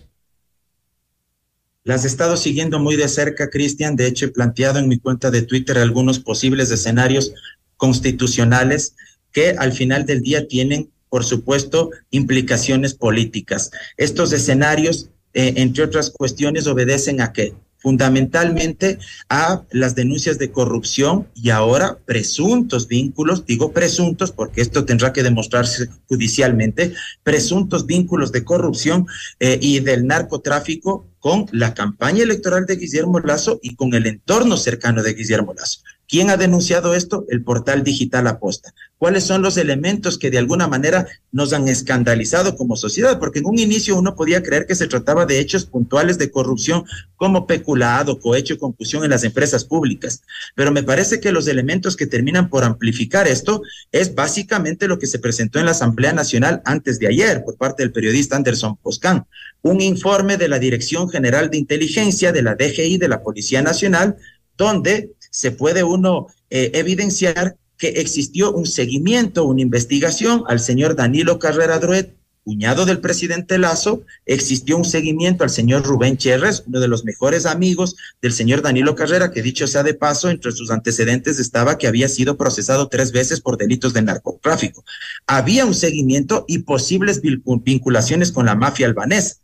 Las 1.85 2.03
he 2.03 2.07
estado 2.07 2.35
siguiendo 2.35 2.79
muy 2.79 2.97
de 2.97 3.07
cerca, 3.07 3.49
Cristian. 3.49 3.95
De 3.95 4.07
hecho, 4.07 4.25
he 4.25 4.29
planteado 4.29 4.79
en 4.79 4.89
mi 4.89 4.99
cuenta 4.99 5.31
de 5.31 5.41
Twitter 5.41 5.77
algunos 5.77 6.19
posibles 6.19 6.69
escenarios 6.69 7.33
constitucionales 7.77 8.95
que 9.31 9.51
al 9.51 9.71
final 9.71 10.05
del 10.05 10.21
día 10.21 10.47
tienen, 10.47 10.91
por 11.07 11.23
supuesto, 11.23 11.91
implicaciones 12.11 12.93
políticas. 12.93 13.71
Estos 13.95 14.33
escenarios 14.33 15.09
eh, 15.33 15.53
entre 15.57 15.83
otras 15.83 16.09
cuestiones, 16.09 16.67
obedecen 16.67 17.21
a 17.21 17.31
qué? 17.33 17.53
Fundamentalmente 17.81 18.99
a 19.29 19.63
las 19.71 19.95
denuncias 19.95 20.37
de 20.37 20.51
corrupción 20.51 21.27
y 21.33 21.49
ahora 21.49 21.97
presuntos 22.05 22.87
vínculos, 22.87 23.45
digo 23.45 23.71
presuntos 23.71 24.31
porque 24.31 24.61
esto 24.61 24.85
tendrá 24.85 25.13
que 25.13 25.23
demostrarse 25.23 25.87
judicialmente, 26.07 26.93
presuntos 27.23 27.85
vínculos 27.85 28.31
de 28.31 28.43
corrupción 28.43 29.07
eh, 29.39 29.57
y 29.61 29.79
del 29.79 30.05
narcotráfico 30.05 31.07
con 31.19 31.45
la 31.51 31.73
campaña 31.73 32.23
electoral 32.23 32.65
de 32.65 32.75
Guillermo 32.75 33.19
Lazo 33.19 33.59
y 33.61 33.75
con 33.75 33.93
el 33.93 34.07
entorno 34.07 34.57
cercano 34.57 35.03
de 35.03 35.13
Guillermo 35.13 35.53
Lazo. 35.53 35.81
¿Quién 36.09 36.31
ha 36.31 36.37
denunciado 36.37 36.95
esto? 36.95 37.27
El 37.29 37.43
portal 37.43 37.83
digital 37.83 38.25
Aposta. 38.25 38.73
¿Cuáles 38.97 39.25
son 39.25 39.43
los 39.43 39.57
elementos 39.57 40.17
que 40.17 40.31
de 40.31 40.39
alguna 40.39 40.67
manera 40.67 41.07
nos 41.31 41.53
han 41.53 41.67
escandalizado 41.67 42.55
como 42.55 42.75
sociedad? 42.75 43.19
Porque 43.19 43.39
en 43.39 43.45
un 43.45 43.59
inicio 43.59 43.95
uno 43.95 44.15
podía 44.15 44.41
creer 44.41 44.65
que 44.65 44.73
se 44.73 44.87
trataba 44.87 45.27
de 45.27 45.39
hechos 45.39 45.65
puntuales 45.65 46.17
de 46.17 46.31
corrupción 46.31 46.83
como 47.15 47.45
peculado, 47.45 48.19
cohecho, 48.19 48.57
confusión 48.57 49.03
en 49.03 49.11
las 49.11 49.23
empresas 49.23 49.63
públicas. 49.65 50.23
Pero 50.55 50.71
me 50.71 50.81
parece 50.81 51.19
que 51.19 51.31
los 51.31 51.47
elementos 51.47 51.95
que 51.95 52.07
terminan 52.07 52.49
por 52.49 52.63
amplificar 52.63 53.27
esto 53.27 53.61
es 53.91 54.15
básicamente 54.15 54.87
lo 54.87 54.97
que 54.97 55.05
se 55.05 55.19
presentó 55.19 55.59
en 55.59 55.65
la 55.65 55.71
Asamblea 55.71 56.11
Nacional 56.11 56.63
antes 56.65 56.97
de 56.97 57.05
ayer 57.05 57.43
por 57.45 57.55
parte 57.55 57.83
del 57.83 57.91
periodista 57.91 58.35
Anderson 58.35 58.77
Poscan. 58.77 59.27
Un 59.61 59.79
informe 59.79 60.37
de 60.37 60.49
la 60.49 60.57
Dirección 60.57 61.07
General 61.07 61.51
de 61.51 61.57
Inteligencia 61.57 62.31
de 62.31 62.41
la 62.41 62.55
DGI 62.55 62.97
de 62.97 63.09
la 63.09 63.21
Policía 63.21 63.61
Nacional 63.61 64.17
donde 64.59 65.13
se 65.29 65.51
puede 65.51 65.83
uno 65.83 66.27
eh, 66.49 66.71
evidenciar 66.73 67.55
que 67.77 67.87
existió 67.87 68.51
un 68.51 68.65
seguimiento, 68.65 69.45
una 69.45 69.61
investigación 69.61 70.43
al 70.47 70.59
señor 70.59 70.95
Danilo 70.95 71.39
Carrera 71.39 71.79
Druet, 71.79 72.13
cuñado 72.43 72.85
del 72.85 72.99
presidente 72.99 73.57
Lazo, 73.57 74.01
existió 74.25 74.75
un 74.75 74.83
seguimiento 74.83 75.43
al 75.43 75.49
señor 75.49 75.83
Rubén 75.83 76.17
Cherres, 76.17 76.63
uno 76.67 76.79
de 76.79 76.87
los 76.87 77.05
mejores 77.05 77.45
amigos 77.45 77.95
del 78.21 78.33
señor 78.33 78.61
Danilo 78.61 78.95
Carrera, 78.95 79.31
que 79.31 79.41
dicho 79.41 79.67
sea 79.67 79.83
de 79.83 79.93
paso, 79.93 80.29
entre 80.29 80.51
sus 80.51 80.71
antecedentes 80.71 81.39
estaba 81.39 81.77
que 81.77 81.87
había 81.87 82.09
sido 82.09 82.37
procesado 82.37 82.87
tres 82.87 83.11
veces 83.11 83.39
por 83.39 83.57
delitos 83.57 83.93
de 83.93 84.01
narcotráfico. 84.01 84.83
Había 85.27 85.65
un 85.65 85.75
seguimiento 85.75 86.45
y 86.47 86.59
posibles 86.59 87.21
vinculaciones 87.21 88.31
con 88.31 88.47
la 88.47 88.55
mafia 88.55 88.87
albanesa. 88.87 89.35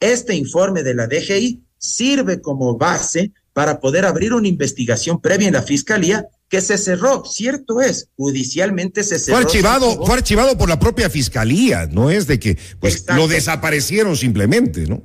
Este 0.00 0.34
informe 0.34 0.82
de 0.82 0.94
la 0.94 1.06
DGI 1.06 1.62
sirve 1.78 2.40
como 2.40 2.76
base 2.76 3.32
para 3.54 3.80
poder 3.80 4.04
abrir 4.04 4.34
una 4.34 4.48
investigación 4.48 5.20
previa 5.20 5.48
en 5.48 5.54
la 5.54 5.62
fiscalía 5.62 6.26
que 6.50 6.60
se 6.60 6.76
cerró, 6.76 7.24
cierto 7.24 7.80
es, 7.80 8.08
judicialmente 8.16 9.02
se 9.02 9.18
cerró. 9.18 9.38
Fue 9.38 9.46
archivado, 9.46 10.04
fue 10.04 10.14
archivado 10.16 10.58
por 10.58 10.68
la 10.68 10.78
propia 10.78 11.08
fiscalía, 11.08 11.86
no 11.86 12.10
es 12.10 12.26
de 12.26 12.38
que 12.38 12.58
pues 12.80 13.06
lo 13.16 13.26
desaparecieron 13.28 14.16
simplemente, 14.16 14.86
¿no? 14.86 15.02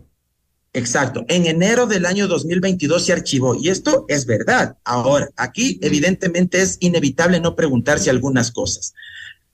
Exacto. 0.74 1.26
En 1.30 1.46
enero 1.46 1.88
del 1.88 2.06
año 2.06 2.28
2022 2.28 3.06
se 3.06 3.14
archivó 3.14 3.56
y 3.56 3.70
esto 3.70 4.06
es 4.08 4.26
verdad. 4.26 4.78
Ahora, 4.84 5.30
aquí 5.36 5.80
evidentemente 5.82 6.62
es 6.62 6.78
inevitable 6.80 7.40
no 7.40 7.56
preguntarse 7.56 8.10
algunas 8.10 8.52
cosas. 8.52 8.94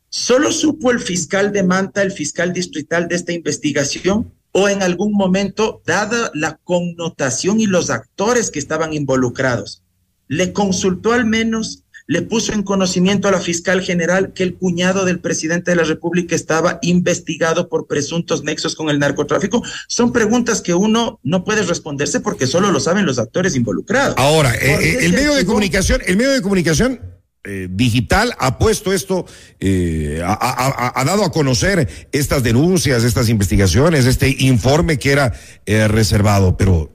¿Solo 0.09 0.51
supo 0.51 0.91
el 0.91 0.99
fiscal 0.99 1.51
de 1.51 1.63
Manta, 1.63 2.01
el 2.01 2.11
fiscal 2.11 2.53
distrital 2.53 3.07
de 3.07 3.15
esta 3.15 3.33
investigación? 3.33 4.33
O 4.57 4.69
en 4.69 4.81
algún 4.81 5.11
momento, 5.11 5.81
dada 5.85 6.31
la 6.33 6.57
connotación 6.63 7.59
y 7.59 7.65
los 7.65 7.89
actores 7.89 8.51
que 8.51 8.59
estaban 8.59 8.93
involucrados, 8.93 9.83
le 10.29 10.53
consultó 10.53 11.11
al 11.11 11.25
menos, 11.25 11.83
le 12.07 12.21
puso 12.21 12.53
en 12.53 12.63
conocimiento 12.63 13.27
a 13.27 13.31
la 13.31 13.41
fiscal 13.41 13.81
general 13.81 14.31
que 14.31 14.43
el 14.43 14.55
cuñado 14.55 15.03
del 15.03 15.19
presidente 15.19 15.71
de 15.71 15.75
la 15.75 15.83
República 15.83 16.35
estaba 16.35 16.79
investigado 16.83 17.67
por 17.67 17.85
presuntos 17.85 18.45
nexos 18.45 18.75
con 18.75 18.89
el 18.89 18.97
narcotráfico. 18.97 19.61
Son 19.89 20.13
preguntas 20.13 20.61
que 20.61 20.73
uno 20.73 21.19
no 21.21 21.43
puede 21.43 21.63
responderse 21.63 22.21
porque 22.21 22.47
solo 22.47 22.71
lo 22.71 22.79
saben 22.79 23.05
los 23.05 23.19
actores 23.19 23.57
involucrados. 23.57 24.15
Ahora, 24.17 24.55
eh, 24.55 24.77
eh, 24.79 24.97
el 25.01 25.11
medio 25.11 25.35
de 25.35 25.45
comunicación, 25.45 26.01
el 26.05 26.15
medio 26.15 26.31
de 26.31 26.41
comunicación 26.41 27.14
eh, 27.45 27.67
digital 27.69 28.33
ha 28.39 28.57
puesto 28.57 28.91
esto, 28.91 29.25
eh, 29.59 30.21
ha, 30.25 31.03
dado 31.05 31.23
a 31.23 31.31
conocer 31.31 31.87
estas 32.11 32.41
denuncias, 32.41 33.03
estas 33.03 33.29
investigaciones, 33.29 34.05
este 34.05 34.35
informe 34.39 34.97
que 34.97 35.11
era 35.11 35.33
eh, 35.65 35.87
reservado, 35.87 36.57
pero 36.57 36.91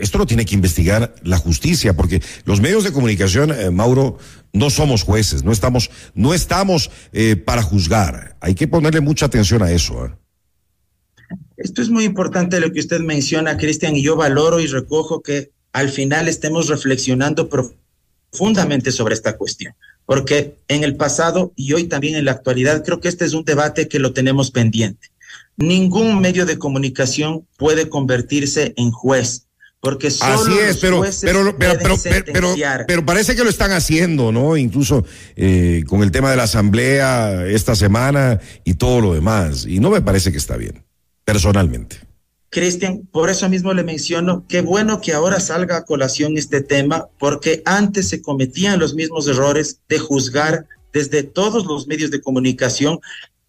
esto 0.00 0.16
lo 0.16 0.26
tiene 0.26 0.46
que 0.46 0.54
investigar 0.54 1.14
la 1.22 1.36
justicia, 1.36 1.94
porque 1.94 2.22
los 2.46 2.62
medios 2.62 2.84
de 2.84 2.92
comunicación, 2.92 3.52
Mauro, 3.74 4.16
no 4.54 4.70
somos 4.70 5.02
jueces, 5.02 5.44
no 5.44 5.52
estamos, 5.52 5.90
no 6.14 6.32
estamos 6.32 6.90
para 7.44 7.62
juzgar. 7.62 8.36
Hay 8.40 8.54
que 8.54 8.66
ponerle 8.66 9.02
mucha 9.02 9.26
atención 9.26 9.62
a 9.62 9.70
eso. 9.70 10.10
Esto 11.58 11.82
es 11.82 11.90
muy 11.90 12.04
importante 12.04 12.58
lo 12.58 12.72
que 12.72 12.80
usted 12.80 13.00
menciona, 13.00 13.58
Cristian, 13.58 13.94
y 13.94 14.02
yo 14.02 14.16
valoro 14.16 14.60
y 14.60 14.66
recojo 14.66 15.20
que 15.20 15.52
al 15.72 15.90
final 15.90 16.26
estemos 16.26 16.68
reflexionando 16.68 17.50
profundamente 17.50 17.80
sobre 18.92 19.14
esta 19.14 19.36
cuestión 19.36 19.74
porque 20.10 20.56
en 20.66 20.82
el 20.82 20.96
pasado 20.96 21.52
y 21.54 21.72
hoy 21.72 21.84
también 21.84 22.16
en 22.16 22.24
la 22.24 22.32
actualidad 22.32 22.82
creo 22.84 22.98
que 22.98 23.06
este 23.06 23.24
es 23.24 23.32
un 23.32 23.44
debate 23.44 23.86
que 23.86 24.00
lo 24.00 24.12
tenemos 24.12 24.50
pendiente. 24.50 25.12
Ningún 25.56 26.20
medio 26.20 26.46
de 26.46 26.58
comunicación 26.58 27.46
puede 27.56 27.88
convertirse 27.88 28.74
en 28.76 28.90
juez. 28.90 29.46
Porque 29.78 30.10
solo 30.10 30.34
Así 30.34 30.58
es, 30.58 30.78
pero, 30.78 31.02
pero, 31.22 31.56
pero, 31.56 31.96
pero, 32.26 32.54
pero, 32.88 33.06
parece 33.06 33.36
que 33.36 33.44
lo 33.44 33.50
están 33.50 33.70
haciendo, 33.70 34.32
¿no? 34.32 34.56
Incluso 34.56 35.06
eh, 35.36 35.84
con 35.86 36.02
el 36.02 36.10
tema 36.10 36.28
de 36.32 36.36
la 36.36 36.42
asamblea 36.42 37.46
esta 37.46 37.76
semana 37.76 38.40
y 38.64 38.74
todo 38.74 39.00
lo 39.00 39.14
demás. 39.14 39.64
Y 39.64 39.78
no 39.78 39.90
me 39.90 40.02
parece 40.02 40.32
que 40.32 40.38
está 40.38 40.56
bien, 40.56 40.82
personalmente. 41.24 42.09
Cristian, 42.50 43.08
por 43.12 43.30
eso 43.30 43.48
mismo 43.48 43.72
le 43.72 43.84
menciono, 43.84 44.44
qué 44.48 44.60
bueno 44.60 45.00
que 45.00 45.12
ahora 45.12 45.38
salga 45.38 45.76
a 45.76 45.84
colación 45.84 46.36
este 46.36 46.60
tema, 46.60 47.08
porque 47.18 47.62
antes 47.64 48.08
se 48.08 48.20
cometían 48.20 48.80
los 48.80 48.94
mismos 48.94 49.28
errores 49.28 49.80
de 49.88 50.00
juzgar 50.00 50.66
desde 50.92 51.22
todos 51.22 51.64
los 51.66 51.86
medios 51.86 52.10
de 52.10 52.20
comunicación 52.20 52.98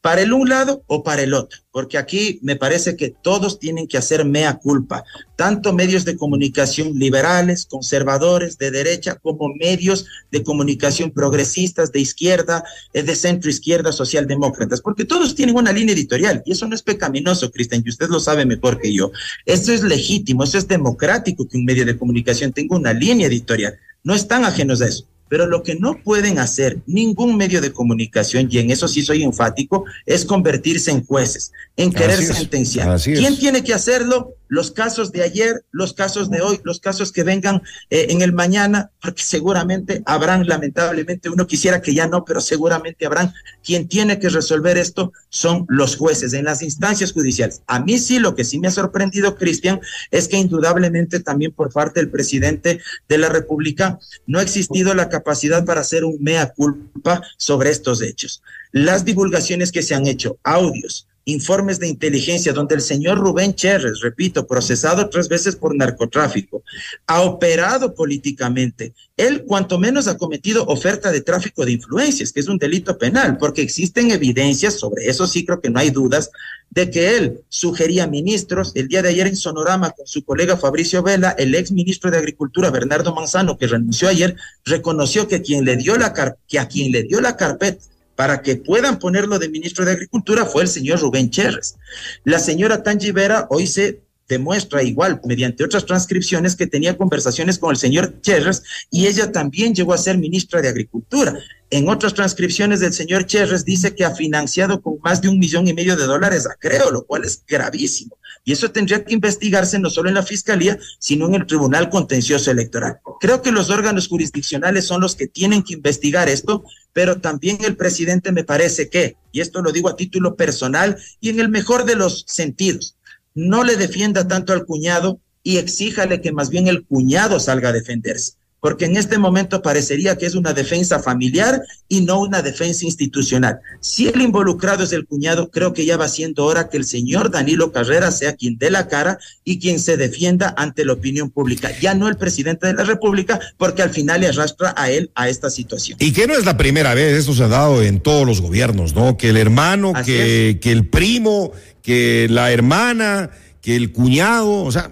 para 0.01 0.21
el 0.21 0.33
un 0.33 0.49
lado 0.49 0.83
o 0.87 1.03
para 1.03 1.21
el 1.21 1.33
otro, 1.35 1.59
porque 1.71 1.99
aquí 1.99 2.39
me 2.41 2.55
parece 2.55 2.95
que 2.95 3.13
todos 3.21 3.59
tienen 3.59 3.87
que 3.87 3.99
hacer 3.99 4.25
mea 4.25 4.55
culpa, 4.55 5.03
tanto 5.35 5.73
medios 5.73 6.05
de 6.05 6.17
comunicación 6.17 6.97
liberales, 6.97 7.67
conservadores, 7.67 8.57
de 8.57 8.71
derecha, 8.71 9.15
como 9.15 9.53
medios 9.53 10.07
de 10.31 10.43
comunicación 10.43 11.11
progresistas, 11.11 11.91
de 11.91 11.99
izquierda, 11.99 12.63
eh, 12.93 13.03
de 13.03 13.15
centro 13.15 13.49
izquierda, 13.49 13.91
socialdemócratas, 13.91 14.81
porque 14.81 15.05
todos 15.05 15.35
tienen 15.35 15.55
una 15.55 15.71
línea 15.71 15.93
editorial 15.93 16.41
y 16.45 16.53
eso 16.53 16.67
no 16.67 16.73
es 16.73 16.81
pecaminoso, 16.81 17.51
Cristian, 17.51 17.83
y 17.85 17.89
usted 17.89 18.09
lo 18.09 18.19
sabe 18.19 18.45
mejor 18.45 18.79
que 18.79 18.91
yo. 18.91 19.11
Eso 19.45 19.71
es 19.71 19.83
legítimo, 19.83 20.43
eso 20.43 20.57
es 20.57 20.67
democrático 20.67 21.47
que 21.47 21.57
un 21.57 21.65
medio 21.65 21.85
de 21.85 21.97
comunicación 21.97 22.51
tenga 22.51 22.75
una 22.75 22.93
línea 22.93 23.27
editorial. 23.27 23.77
No 24.03 24.15
están 24.15 24.45
ajenos 24.45 24.81
a 24.81 24.87
eso. 24.87 25.05
Pero 25.31 25.45
lo 25.45 25.63
que 25.63 25.75
no 25.75 25.97
pueden 26.03 26.39
hacer 26.39 26.79
ningún 26.87 27.37
medio 27.37 27.61
de 27.61 27.71
comunicación, 27.71 28.49
y 28.51 28.57
en 28.57 28.69
eso 28.69 28.89
sí 28.89 29.01
soy 29.01 29.23
enfático, 29.23 29.85
es 30.05 30.25
convertirse 30.25 30.91
en 30.91 31.05
jueces, 31.05 31.53
en 31.77 31.93
querer 31.93 32.21
sentenciar. 32.21 32.99
¿Quién 33.01 33.39
tiene 33.39 33.63
que 33.63 33.73
hacerlo? 33.73 34.35
Los 34.51 34.71
casos 34.71 35.13
de 35.13 35.23
ayer, 35.23 35.63
los 35.71 35.93
casos 35.93 36.29
de 36.29 36.41
hoy, 36.41 36.59
los 36.65 36.81
casos 36.81 37.13
que 37.13 37.23
vengan 37.23 37.61
eh, 37.89 38.07
en 38.09 38.21
el 38.21 38.33
mañana, 38.33 38.91
porque 39.01 39.23
seguramente 39.23 40.03
habrán, 40.05 40.45
lamentablemente, 40.45 41.29
uno 41.29 41.47
quisiera 41.47 41.81
que 41.81 41.93
ya 41.93 42.05
no, 42.07 42.25
pero 42.25 42.41
seguramente 42.41 43.05
habrán. 43.05 43.33
Quien 43.63 43.87
tiene 43.87 44.19
que 44.19 44.27
resolver 44.27 44.77
esto 44.77 45.13
son 45.29 45.65
los 45.69 45.95
jueces 45.95 46.33
en 46.33 46.43
las 46.43 46.61
instancias 46.61 47.13
judiciales. 47.13 47.61
A 47.65 47.79
mí 47.79 47.97
sí, 47.97 48.19
lo 48.19 48.35
que 48.35 48.43
sí 48.43 48.59
me 48.59 48.67
ha 48.67 48.71
sorprendido, 48.71 49.37
Cristian, 49.37 49.79
es 50.11 50.27
que 50.27 50.35
indudablemente 50.35 51.21
también 51.21 51.53
por 51.53 51.71
parte 51.71 52.01
del 52.01 52.11
presidente 52.11 52.81
de 53.07 53.17
la 53.17 53.29
República 53.29 53.99
no 54.27 54.39
ha 54.39 54.43
existido 54.43 54.93
la 54.93 55.07
capacidad 55.07 55.63
para 55.63 55.79
hacer 55.79 56.03
un 56.03 56.17
mea 56.19 56.51
culpa 56.51 57.21
sobre 57.37 57.69
estos 57.69 58.01
hechos. 58.01 58.43
Las 58.73 59.05
divulgaciones 59.05 59.71
que 59.71 59.81
se 59.81 59.95
han 59.95 60.07
hecho, 60.07 60.39
audios, 60.43 61.07
informes 61.31 61.79
de 61.79 61.87
inteligencia 61.87 62.53
donde 62.53 62.75
el 62.75 62.81
señor 62.81 63.17
Rubén 63.17 63.55
Cherres, 63.55 64.01
repito, 64.01 64.45
procesado 64.45 65.09
tres 65.09 65.27
veces 65.27 65.55
por 65.55 65.75
narcotráfico, 65.75 66.63
ha 67.07 67.21
operado 67.21 67.95
políticamente. 67.95 68.93
Él 69.17 69.43
cuanto 69.45 69.79
menos 69.79 70.07
ha 70.07 70.17
cometido 70.17 70.65
oferta 70.65 71.11
de 71.11 71.21
tráfico 71.21 71.65
de 71.65 71.73
influencias, 71.73 72.31
que 72.31 72.39
es 72.39 72.47
un 72.47 72.57
delito 72.57 72.97
penal, 72.97 73.37
porque 73.37 73.61
existen 73.61 74.11
evidencias, 74.11 74.75
sobre 74.75 75.07
eso 75.07 75.27
sí 75.27 75.45
creo 75.45 75.61
que 75.61 75.69
no 75.69 75.79
hay 75.79 75.89
dudas, 75.89 76.29
de 76.69 76.89
que 76.89 77.17
él 77.17 77.41
sugería 77.49 78.07
ministros. 78.07 78.71
El 78.75 78.87
día 78.87 79.01
de 79.01 79.09
ayer 79.09 79.27
en 79.27 79.35
Sonorama 79.35 79.91
con 79.91 80.07
su 80.07 80.23
colega 80.23 80.57
Fabricio 80.57 81.03
Vela, 81.03 81.35
el 81.37 81.53
ex 81.53 81.71
ministro 81.71 82.09
de 82.09 82.17
Agricultura, 82.17 82.71
Bernardo 82.71 83.13
Manzano, 83.13 83.57
que 83.57 83.67
renunció 83.67 84.07
ayer, 84.07 84.35
reconoció 84.65 85.27
que, 85.27 85.41
quien 85.41 85.65
le 85.65 85.75
dio 85.75 85.97
la 85.97 86.13
que 86.47 86.59
a 86.59 86.67
quien 86.67 86.91
le 86.91 87.03
dio 87.03 87.21
la 87.21 87.35
carpeta 87.35 87.90
para 88.21 88.43
que 88.43 88.55
puedan 88.55 88.99
ponerlo 88.99 89.39
de 89.39 89.49
ministro 89.49 89.83
de 89.83 89.93
Agricultura 89.93 90.45
fue 90.45 90.61
el 90.61 90.67
señor 90.67 90.99
Rubén 90.99 91.31
Cherres. 91.31 91.77
La 92.23 92.37
señora 92.37 92.83
Tangi 92.83 93.11
Vera 93.11 93.47
hoy 93.49 93.65
se 93.65 94.01
demuestra 94.31 94.81
igual, 94.81 95.19
mediante 95.25 95.65
otras 95.65 95.85
transcripciones, 95.85 96.55
que 96.55 96.65
tenía 96.65 96.97
conversaciones 96.97 97.59
con 97.59 97.71
el 97.71 97.77
señor 97.77 98.21
Cherres 98.21 98.63
y 98.89 99.07
ella 99.07 99.31
también 99.31 99.75
llegó 99.75 99.93
a 99.93 99.97
ser 99.97 100.17
ministra 100.17 100.61
de 100.61 100.69
Agricultura. 100.69 101.37
En 101.69 101.89
otras 101.89 102.13
transcripciones 102.13 102.79
del 102.79 102.93
señor 102.93 103.25
Cherres 103.25 103.65
dice 103.65 103.93
que 103.93 104.05
ha 104.05 104.15
financiado 104.15 104.81
con 104.81 104.99
más 105.03 105.21
de 105.21 105.27
un 105.27 105.37
millón 105.37 105.67
y 105.67 105.73
medio 105.73 105.97
de 105.97 106.05
dólares 106.05 106.47
a 106.47 106.55
Creo, 106.55 106.91
lo 106.91 107.05
cual 107.05 107.25
es 107.25 107.43
gravísimo. 107.45 108.17
Y 108.43 108.53
eso 108.53 108.71
tendría 108.71 109.03
que 109.03 109.13
investigarse 109.13 109.77
no 109.77 109.89
solo 109.89 110.09
en 110.09 110.15
la 110.15 110.23
Fiscalía, 110.23 110.79
sino 110.97 111.27
en 111.27 111.35
el 111.35 111.45
Tribunal 111.45 111.89
Contencioso 111.89 112.49
Electoral. 112.49 112.99
Creo 113.19 113.41
que 113.41 113.51
los 113.51 113.69
órganos 113.69 114.07
jurisdiccionales 114.07 114.85
son 114.85 115.01
los 115.01 115.15
que 115.15 115.27
tienen 115.27 115.61
que 115.61 115.75
investigar 115.75 116.27
esto, 116.27 116.63
pero 116.93 117.19
también 117.21 117.59
el 117.63 117.75
presidente 117.75 118.31
me 118.31 118.43
parece 118.43 118.89
que, 118.89 119.17
y 119.31 119.41
esto 119.41 119.61
lo 119.61 119.71
digo 119.71 119.89
a 119.89 119.95
título 119.95 120.35
personal 120.35 120.97
y 121.19 121.29
en 121.29 121.39
el 121.39 121.49
mejor 121.49 121.85
de 121.85 121.95
los 121.95 122.25
sentidos, 122.27 122.95
no 123.33 123.63
le 123.63 123.75
defienda 123.75 124.27
tanto 124.27 124.53
al 124.53 124.65
cuñado 124.65 125.19
y 125.43 125.57
exíjale 125.57 126.21
que 126.21 126.31
más 126.31 126.49
bien 126.49 126.67
el 126.67 126.85
cuñado 126.85 127.39
salga 127.39 127.69
a 127.69 127.73
defenderse. 127.73 128.33
porque 128.61 128.85
en 128.85 128.95
este 128.95 129.17
momento 129.17 129.63
parecería 129.63 130.17
que 130.17 130.27
es 130.27 130.35
una 130.35 130.53
defensa 130.53 130.99
familiar 130.99 131.63
y 131.89 132.01
no 132.01 132.21
una 132.21 132.43
defensa 132.43 132.85
institucional. 132.85 133.59
Si 133.81 134.07
el 134.07 134.21
involucrado 134.21 134.83
es 134.83 134.93
el 134.93 135.07
cuñado, 135.07 135.49
creo 135.49 135.73
que 135.73 135.83
ya 135.83 135.97
va 135.97 136.07
siendo 136.07 136.45
hora 136.45 136.69
que 136.69 136.77
el 136.77 136.85
señor 136.85 137.31
Danilo 137.31 137.71
Carrera 137.71 138.11
sea 138.11 138.35
quien 138.35 138.59
dé 138.59 138.69
la 138.69 138.87
cara 138.87 139.17
y 139.43 139.59
quien 139.59 139.79
se 139.79 139.97
defienda 139.97 140.53
ante 140.55 140.85
la 140.85 140.93
opinión 140.93 141.31
pública, 141.31 141.71
ya 141.81 141.95
no 141.95 142.07
el 142.07 142.17
presidente 142.17 142.67
de 142.67 142.75
la 142.75 142.83
República, 142.83 143.39
porque 143.57 143.81
al 143.81 143.89
final 143.89 144.21
le 144.21 144.27
arrastra 144.27 144.75
a 144.77 144.91
él 144.91 145.09
a 145.15 145.27
esta 145.27 145.49
situación. 145.49 145.97
Y 145.99 146.13
que 146.13 146.27
no 146.27 146.35
es 146.35 146.45
la 146.45 146.55
primera 146.55 146.93
vez, 146.93 147.17
esto 147.17 147.33
se 147.33 147.43
ha 147.43 147.47
dado 147.47 147.81
en 147.81 147.99
todos 147.99 148.27
los 148.27 148.41
gobiernos, 148.41 148.93
¿no? 148.93 149.17
Que 149.17 149.29
el 149.29 149.37
hermano, 149.37 149.93
que, 150.05 150.59
que 150.61 150.71
el 150.71 150.87
primo, 150.87 151.51
que 151.81 152.27
la 152.29 152.51
hermana, 152.51 153.29
que 153.61 153.75
el 153.75 153.91
cuñado, 153.91 154.63
o 154.63 154.71
sea, 154.71 154.91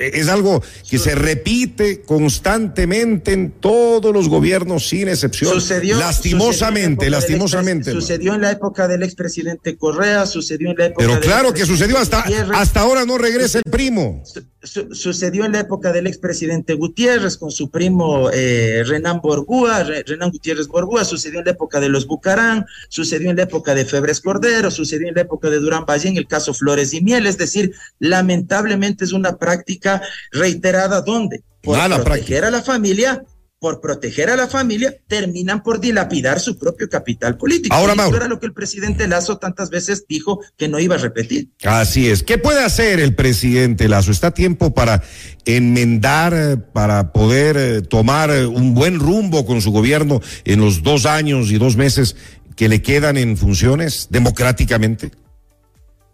es 0.00 0.28
algo 0.28 0.62
que 0.88 0.98
se 0.98 1.14
repite 1.14 2.02
constantemente 2.02 3.32
en 3.32 3.50
todos 3.52 4.12
los 4.12 4.28
gobiernos 4.28 4.88
sin 4.88 5.08
excepción. 5.08 5.52
Sucedió 5.52 5.98
lastimosamente, 5.98 7.10
lastimosamente. 7.10 7.92
sucedió 7.92 8.34
en 8.34 8.42
la 8.42 8.50
época 8.50 8.88
del 8.88 9.02
expresidente 9.02 9.76
Correa, 9.76 10.26
sucedió 10.26 10.70
en 10.70 10.76
la 10.76 10.86
época 10.86 11.06
Pero 11.06 11.20
claro 11.20 11.52
que 11.52 11.66
sucedió 11.66 11.98
hasta 11.98 12.24
hasta 12.54 12.80
ahora 12.80 13.04
no 13.04 13.18
regresa 13.18 13.58
el 13.58 13.70
primo. 13.70 14.22
sucedió 14.62 15.44
en 15.44 15.52
la 15.52 15.60
época 15.60 15.92
del 15.92 16.06
expresidente 16.06 16.74
Gutiérrez 16.74 17.36
con 17.36 17.50
su 17.50 17.70
primo 17.70 18.30
eh, 18.32 18.82
Renan 18.86 19.20
Borgúa, 19.20 19.82
Renan 19.82 20.30
Gutiérrez 20.30 20.66
Borgúa, 20.66 21.04
sucedió 21.04 21.40
en 21.40 21.46
la 21.46 21.52
época 21.52 21.80
de 21.80 21.88
los 21.88 22.06
Bucarán, 22.06 22.66
sucedió 22.88 23.30
en 23.30 23.36
la 23.36 23.44
época 23.44 23.74
de 23.74 23.84
Febres 23.84 24.20
Cordero, 24.20 24.70
sucedió 24.70 25.08
en 25.08 25.14
la 25.14 25.22
época 25.22 25.50
de 25.50 25.58
Durán 25.58 25.84
Valle 25.84 26.08
en 26.08 26.16
el 26.16 26.26
caso 26.26 26.54
Flores 26.54 26.92
y 26.94 27.00
Miel, 27.00 27.26
es 27.26 27.38
decir, 27.38 27.72
lamentablemente 27.98 29.04
es 29.04 29.12
una 29.12 29.36
práctica 29.36 29.89
reiterada 30.32 31.00
donde 31.00 31.42
por 31.62 31.78
proteger 32.02 32.44
a 32.44 32.50
la 32.50 32.62
familia 32.62 33.22
por 33.60 33.82
proteger 33.82 34.30
a 34.30 34.36
la 34.36 34.48
familia, 34.48 34.96
terminan 35.06 35.62
por 35.62 35.80
dilapidar 35.80 36.40
su 36.40 36.58
propio 36.58 36.88
capital 36.88 37.36
político. 37.36 37.76
Ahora, 37.76 37.94
Mauro. 37.94 38.16
Eso 38.16 38.16
era 38.16 38.28
lo 38.28 38.40
que 38.40 38.46
el 38.46 38.54
presidente 38.54 39.06
Lazo 39.06 39.36
tantas 39.36 39.68
veces 39.68 40.06
dijo 40.08 40.40
que 40.56 40.66
no 40.66 40.80
iba 40.80 40.94
a 40.94 40.98
repetir. 40.98 41.50
Así 41.64 42.08
es. 42.08 42.22
¿Qué 42.22 42.38
puede 42.38 42.64
hacer 42.64 43.00
el 43.00 43.14
presidente 43.14 43.86
Lazo? 43.86 44.12
¿Está 44.12 44.30
tiempo 44.30 44.72
para 44.72 45.02
enmendar, 45.44 46.70
para 46.72 47.12
poder 47.12 47.56
eh, 47.58 47.82
tomar 47.82 48.30
eh, 48.30 48.46
un 48.46 48.74
buen 48.74 48.98
rumbo 48.98 49.44
con 49.44 49.60
su 49.60 49.70
gobierno 49.70 50.22
en 50.44 50.60
los 50.60 50.82
dos 50.82 51.04
años 51.04 51.50
y 51.50 51.58
dos 51.58 51.76
meses 51.76 52.16
que 52.56 52.70
le 52.70 52.80
quedan 52.80 53.18
en 53.18 53.36
funciones 53.36 54.08
democráticamente? 54.08 55.10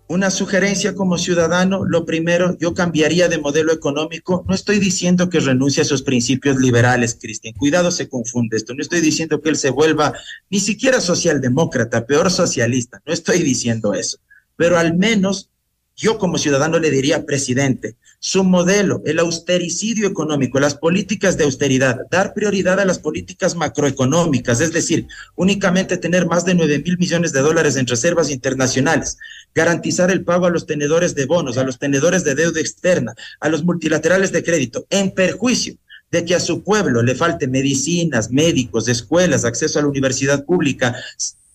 Una 0.09 0.31
sugerencia 0.31 0.95
como 0.95 1.19
ciudadano, 1.19 1.85
lo 1.85 2.05
primero, 2.05 2.57
yo 2.59 2.75
cambiaría 2.75 3.29
de 3.29 3.39
modelo 3.39 3.73
económico. 3.73 4.45
No 4.47 4.55
estoy 4.55 4.79
diciendo 4.79 5.29
que 5.29 5.41
renuncie 5.41 5.83
a 5.83 5.87
sus 5.87 6.03
principios 6.03 6.59
liberales, 6.59 7.19
Cristian. 7.21 7.55
Cuidado, 7.55 7.91
se 7.91 8.09
confunde 8.09 8.57
esto. 8.57 8.73
No 8.73 8.83
estoy 8.83 9.01
diciendo 9.01 9.41
que 9.41 9.49
él 9.49 9.57
se 9.57 9.71
vuelva 9.71 10.15
ni 10.49 10.61
siquiera 10.61 11.01
socialdemócrata, 11.01 12.07
peor 12.07 12.31
socialista. 12.31 13.03
No 13.05 13.13
estoy 13.13 13.43
diciendo 13.43 13.95
eso. 13.95 14.19
Pero 14.55 14.79
al 14.79 14.97
menos 14.97 15.51
yo 15.97 16.19
como 16.19 16.37
ciudadano 16.37 16.79
le 16.79 16.91
diría, 16.91 17.25
presidente, 17.25 17.97
su 18.19 18.45
modelo, 18.45 19.03
el 19.07 19.19
austericidio 19.19 20.07
económico, 20.07 20.61
las 20.61 20.75
políticas 20.75 21.39
de 21.39 21.45
austeridad, 21.45 22.01
dar 22.11 22.35
prioridad 22.35 22.79
a 22.79 22.85
las 22.85 22.99
políticas 22.99 23.55
macroeconómicas, 23.55 24.61
es 24.61 24.73
decir, 24.73 25.07
únicamente 25.37 25.97
tener 25.97 26.27
más 26.27 26.45
de 26.45 26.55
9 26.55 26.83
mil 26.85 26.99
millones 26.99 27.33
de 27.33 27.41
dólares 27.41 27.77
en 27.77 27.87
reservas 27.87 28.31
internacionales, 28.31 29.17
garantizar 29.55 30.11
el 30.11 30.25
pago 30.25 30.47
a 30.47 30.51
los 30.51 30.67
tenedores 30.67 31.15
de 31.15 31.27
bonos, 31.27 31.57
a 31.57 31.65
los 31.65 31.79
tenedores 31.79 32.25
de 32.25 32.35
deuda 32.35 32.61
externa, 32.61 33.15
a 33.41 33.49
los 33.49 33.65
multilaterales 33.65 34.33
de 34.33 34.43
crédito, 34.43 34.87
en 34.91 35.13
perjuicio 35.13 35.77
de 36.11 36.25
que 36.25 36.35
a 36.35 36.41
su 36.41 36.63
pueblo 36.63 37.03
le 37.03 37.15
falte 37.15 37.49
medicinas, 37.49 38.31
médicos, 38.31 38.89
escuelas, 38.89 39.45
acceso 39.45 39.79
a 39.79 39.83
la 39.83 39.89
universidad 39.89 40.45
pública, 40.45 40.95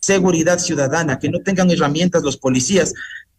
seguridad 0.01 0.57
ciudadana, 0.57 1.19
que 1.19 1.29
no 1.29 1.39
tengan 1.39 1.69
herramientas 1.69 2.24
los 2.24 2.38
policías, 2.38 2.93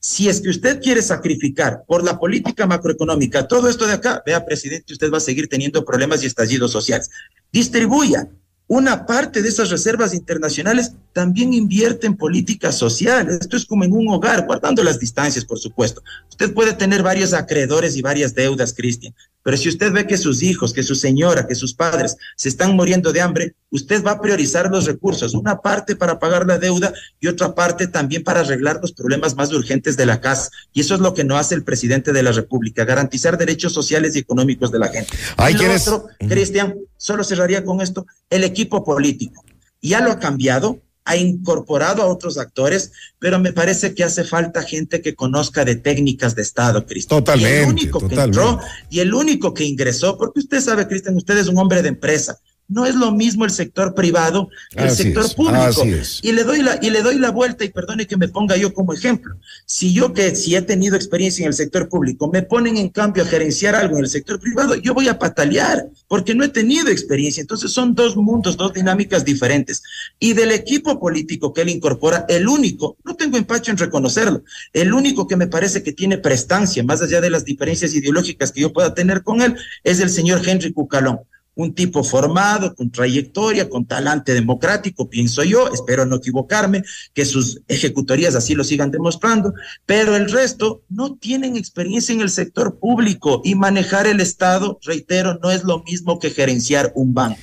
si 0.04 0.28
es 0.28 0.40
que 0.40 0.50
usted 0.50 0.82
quiere 0.82 1.00
sacrificar 1.00 1.84
por 1.86 2.02
la 2.02 2.18
política 2.18 2.66
macroeconómica 2.66 3.46
todo 3.46 3.68
esto 3.68 3.86
de 3.86 3.92
acá, 3.92 4.20
vea, 4.26 4.44
presidente, 4.44 4.92
usted 4.92 5.12
va 5.12 5.18
a 5.18 5.20
seguir 5.20 5.48
teniendo 5.48 5.84
problemas 5.84 6.22
y 6.22 6.26
estallidos 6.26 6.72
sociales. 6.72 7.08
Distribuya 7.52 8.28
una 8.68 9.04
parte 9.04 9.42
de 9.42 9.50
esas 9.50 9.68
reservas 9.68 10.14
internacionales 10.14 10.92
también 11.12 11.52
invierte 11.52 12.06
en 12.06 12.16
política 12.16 12.72
social. 12.72 13.28
Esto 13.28 13.58
es 13.58 13.66
como 13.66 13.84
en 13.84 13.92
un 13.92 14.08
hogar, 14.08 14.46
guardando 14.46 14.82
las 14.82 14.98
distancias, 14.98 15.44
por 15.44 15.58
supuesto. 15.58 16.02
Usted 16.30 16.54
puede 16.54 16.72
tener 16.72 17.02
varios 17.02 17.34
acreedores 17.34 17.96
y 17.96 18.00
varias 18.00 18.34
deudas, 18.34 18.72
Cristian, 18.72 19.14
pero 19.42 19.56
si 19.56 19.68
usted 19.68 19.92
ve 19.92 20.06
que 20.06 20.16
sus 20.16 20.42
hijos, 20.42 20.72
que 20.72 20.82
su 20.82 20.94
señora, 20.94 21.46
que 21.46 21.54
sus 21.54 21.74
padres 21.74 22.16
se 22.36 22.48
están 22.48 22.76
muriendo 22.76 23.12
de 23.12 23.20
hambre, 23.20 23.54
usted 23.70 24.04
va 24.04 24.12
a 24.12 24.20
priorizar 24.20 24.70
los 24.70 24.86
recursos, 24.86 25.34
una 25.34 25.60
parte 25.60 25.96
para 25.96 26.18
pagar 26.18 26.46
la 26.46 26.58
deuda 26.58 26.92
y 27.20 27.26
otra 27.26 27.54
parte 27.54 27.88
también 27.88 28.22
para 28.22 28.40
arreglar 28.40 28.78
los 28.80 28.92
problemas 28.92 29.34
más 29.34 29.52
urgentes 29.52 29.96
de 29.96 30.06
la 30.06 30.20
casa. 30.20 30.50
Y 30.72 30.80
eso 30.80 30.94
es 30.94 31.00
lo 31.00 31.14
que 31.14 31.24
no 31.24 31.36
hace 31.36 31.54
el 31.54 31.64
presidente 31.64 32.12
de 32.12 32.22
la 32.22 32.32
República, 32.32 32.84
garantizar 32.84 33.36
derechos 33.36 33.72
sociales 33.72 34.14
y 34.14 34.20
económicos 34.20 34.70
de 34.70 34.78
la 34.78 34.88
gente. 34.88 35.12
Hay 35.36 35.54
otro, 35.54 36.06
Cristian, 36.18 36.76
solo 36.96 37.24
cerraría 37.24 37.64
con 37.64 37.80
esto, 37.80 38.06
el 38.30 38.44
equipo 38.44 38.84
político. 38.84 39.44
Ya 39.80 40.00
lo 40.00 40.12
ha 40.12 40.18
cambiado, 40.20 40.80
ha 41.04 41.16
incorporado 41.16 42.02
a 42.02 42.06
otros 42.06 42.38
actores, 42.38 42.92
pero 43.18 43.38
me 43.38 43.52
parece 43.52 43.94
que 43.94 44.04
hace 44.04 44.24
falta 44.24 44.62
gente 44.62 45.02
que 45.02 45.14
conozca 45.14 45.64
de 45.64 45.76
técnicas 45.76 46.34
de 46.34 46.42
Estado, 46.42 46.86
Cristian. 46.86 47.20
Totalmente. 47.20 47.56
Y 47.56 47.62
el 47.62 47.68
único 47.68 47.98
totalmente. 47.98 48.38
que 48.38 48.42
entró 48.42 48.60
y 48.90 49.00
el 49.00 49.14
único 49.14 49.54
que 49.54 49.64
ingresó, 49.64 50.16
porque 50.16 50.40
usted 50.40 50.60
sabe, 50.60 50.86
Cristian, 50.86 51.16
usted 51.16 51.38
es 51.38 51.48
un 51.48 51.58
hombre 51.58 51.82
de 51.82 51.88
empresa. 51.88 52.38
No 52.68 52.86
es 52.86 52.94
lo 52.94 53.12
mismo 53.12 53.44
el 53.44 53.50
sector 53.50 53.94
privado 53.94 54.48
que 54.70 54.84
el 54.84 54.90
sector 54.90 55.26
es, 55.26 55.34
público. 55.34 55.84
Y 56.22 56.32
le 56.32 56.44
doy 56.44 56.62
la 56.62 56.78
y 56.80 56.90
le 56.90 57.02
doy 57.02 57.18
la 57.18 57.30
vuelta 57.30 57.64
y 57.64 57.68
perdone 57.68 58.06
que 58.06 58.16
me 58.16 58.28
ponga 58.28 58.56
yo 58.56 58.72
como 58.72 58.94
ejemplo. 58.94 59.36
Si 59.66 59.92
yo 59.92 60.14
que 60.14 60.34
si 60.34 60.56
he 60.56 60.62
tenido 60.62 60.96
experiencia 60.96 61.42
en 61.42 61.48
el 61.48 61.54
sector 61.54 61.88
público 61.88 62.30
me 62.32 62.42
ponen 62.42 62.78
en 62.78 62.88
cambio 62.88 63.24
a 63.24 63.26
gerenciar 63.26 63.74
algo 63.74 63.98
en 63.98 64.04
el 64.04 64.10
sector 64.10 64.40
privado, 64.40 64.74
yo 64.76 64.94
voy 64.94 65.08
a 65.08 65.18
patalear 65.18 65.86
porque 66.08 66.34
no 66.34 66.44
he 66.44 66.48
tenido 66.48 66.88
experiencia. 66.88 67.40
Entonces 67.40 67.72
son 67.72 67.94
dos 67.94 68.16
mundos, 68.16 68.56
dos 68.56 68.72
dinámicas 68.72 69.24
diferentes. 69.24 69.82
Y 70.18 70.32
del 70.32 70.52
equipo 70.52 70.98
político 70.98 71.52
que 71.52 71.62
él 71.62 71.68
incorpora, 71.68 72.24
el 72.28 72.48
único, 72.48 72.96
no 73.04 73.16
tengo 73.16 73.36
empacho 73.36 73.70
en 73.70 73.78
reconocerlo, 73.78 74.44
el 74.72 74.94
único 74.94 75.26
que 75.26 75.36
me 75.36 75.46
parece 75.46 75.82
que 75.82 75.92
tiene 75.92 76.18
prestancia, 76.18 76.82
más 76.84 77.02
allá 77.02 77.20
de 77.20 77.30
las 77.30 77.44
diferencias 77.44 77.94
ideológicas 77.94 78.52
que 78.52 78.62
yo 78.62 78.72
pueda 78.72 78.94
tener 78.94 79.22
con 79.22 79.42
él, 79.42 79.56
es 79.84 80.00
el 80.00 80.10
señor 80.10 80.40
Henry 80.46 80.72
Cucalón 80.72 81.20
un 81.54 81.74
tipo 81.74 82.02
formado, 82.02 82.74
con 82.74 82.90
trayectoria, 82.90 83.68
con 83.68 83.84
talante 83.84 84.32
democrático, 84.34 85.08
pienso 85.08 85.44
yo, 85.44 85.68
espero 85.72 86.06
no 86.06 86.16
equivocarme, 86.16 86.82
que 87.12 87.24
sus 87.24 87.60
ejecutorías 87.68 88.34
así 88.34 88.54
lo 88.54 88.64
sigan 88.64 88.90
demostrando, 88.90 89.52
pero 89.84 90.16
el 90.16 90.30
resto 90.30 90.82
no 90.88 91.16
tienen 91.16 91.56
experiencia 91.56 92.14
en 92.14 92.22
el 92.22 92.30
sector 92.30 92.78
público 92.78 93.42
y 93.44 93.54
manejar 93.54 94.06
el 94.06 94.20
Estado, 94.20 94.78
reitero, 94.82 95.38
no 95.42 95.50
es 95.50 95.64
lo 95.64 95.82
mismo 95.82 96.18
que 96.18 96.30
gerenciar 96.30 96.92
un 96.94 97.14
banco. 97.14 97.38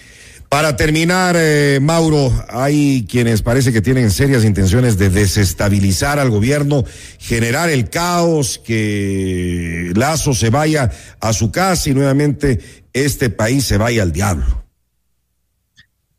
Para 0.50 0.76
terminar, 0.76 1.36
eh, 1.38 1.78
Mauro, 1.80 2.34
hay 2.50 3.06
quienes 3.08 3.44
parece 3.44 3.72
que 3.72 3.84
tienen 3.84 4.10
serias 4.10 4.44
intenciones 4.44 4.98
de 4.98 5.12
desestabilizar 5.12 6.18
al 6.18 6.32
gobierno, 6.32 6.86
generar 7.20 7.70
el 7.70 7.92
caos, 7.92 8.58
que 8.58 9.92
Lazo 9.96 10.34
se 10.34 10.50
vaya 10.50 10.90
a 11.20 11.34
su 11.34 11.52
casa 11.52 11.92
y 11.92 11.94
nuevamente 11.94 12.60
este 12.94 13.30
país 13.30 13.66
se 13.66 13.78
vaya 13.78 14.04
al 14.04 14.12
diablo. 14.12 14.64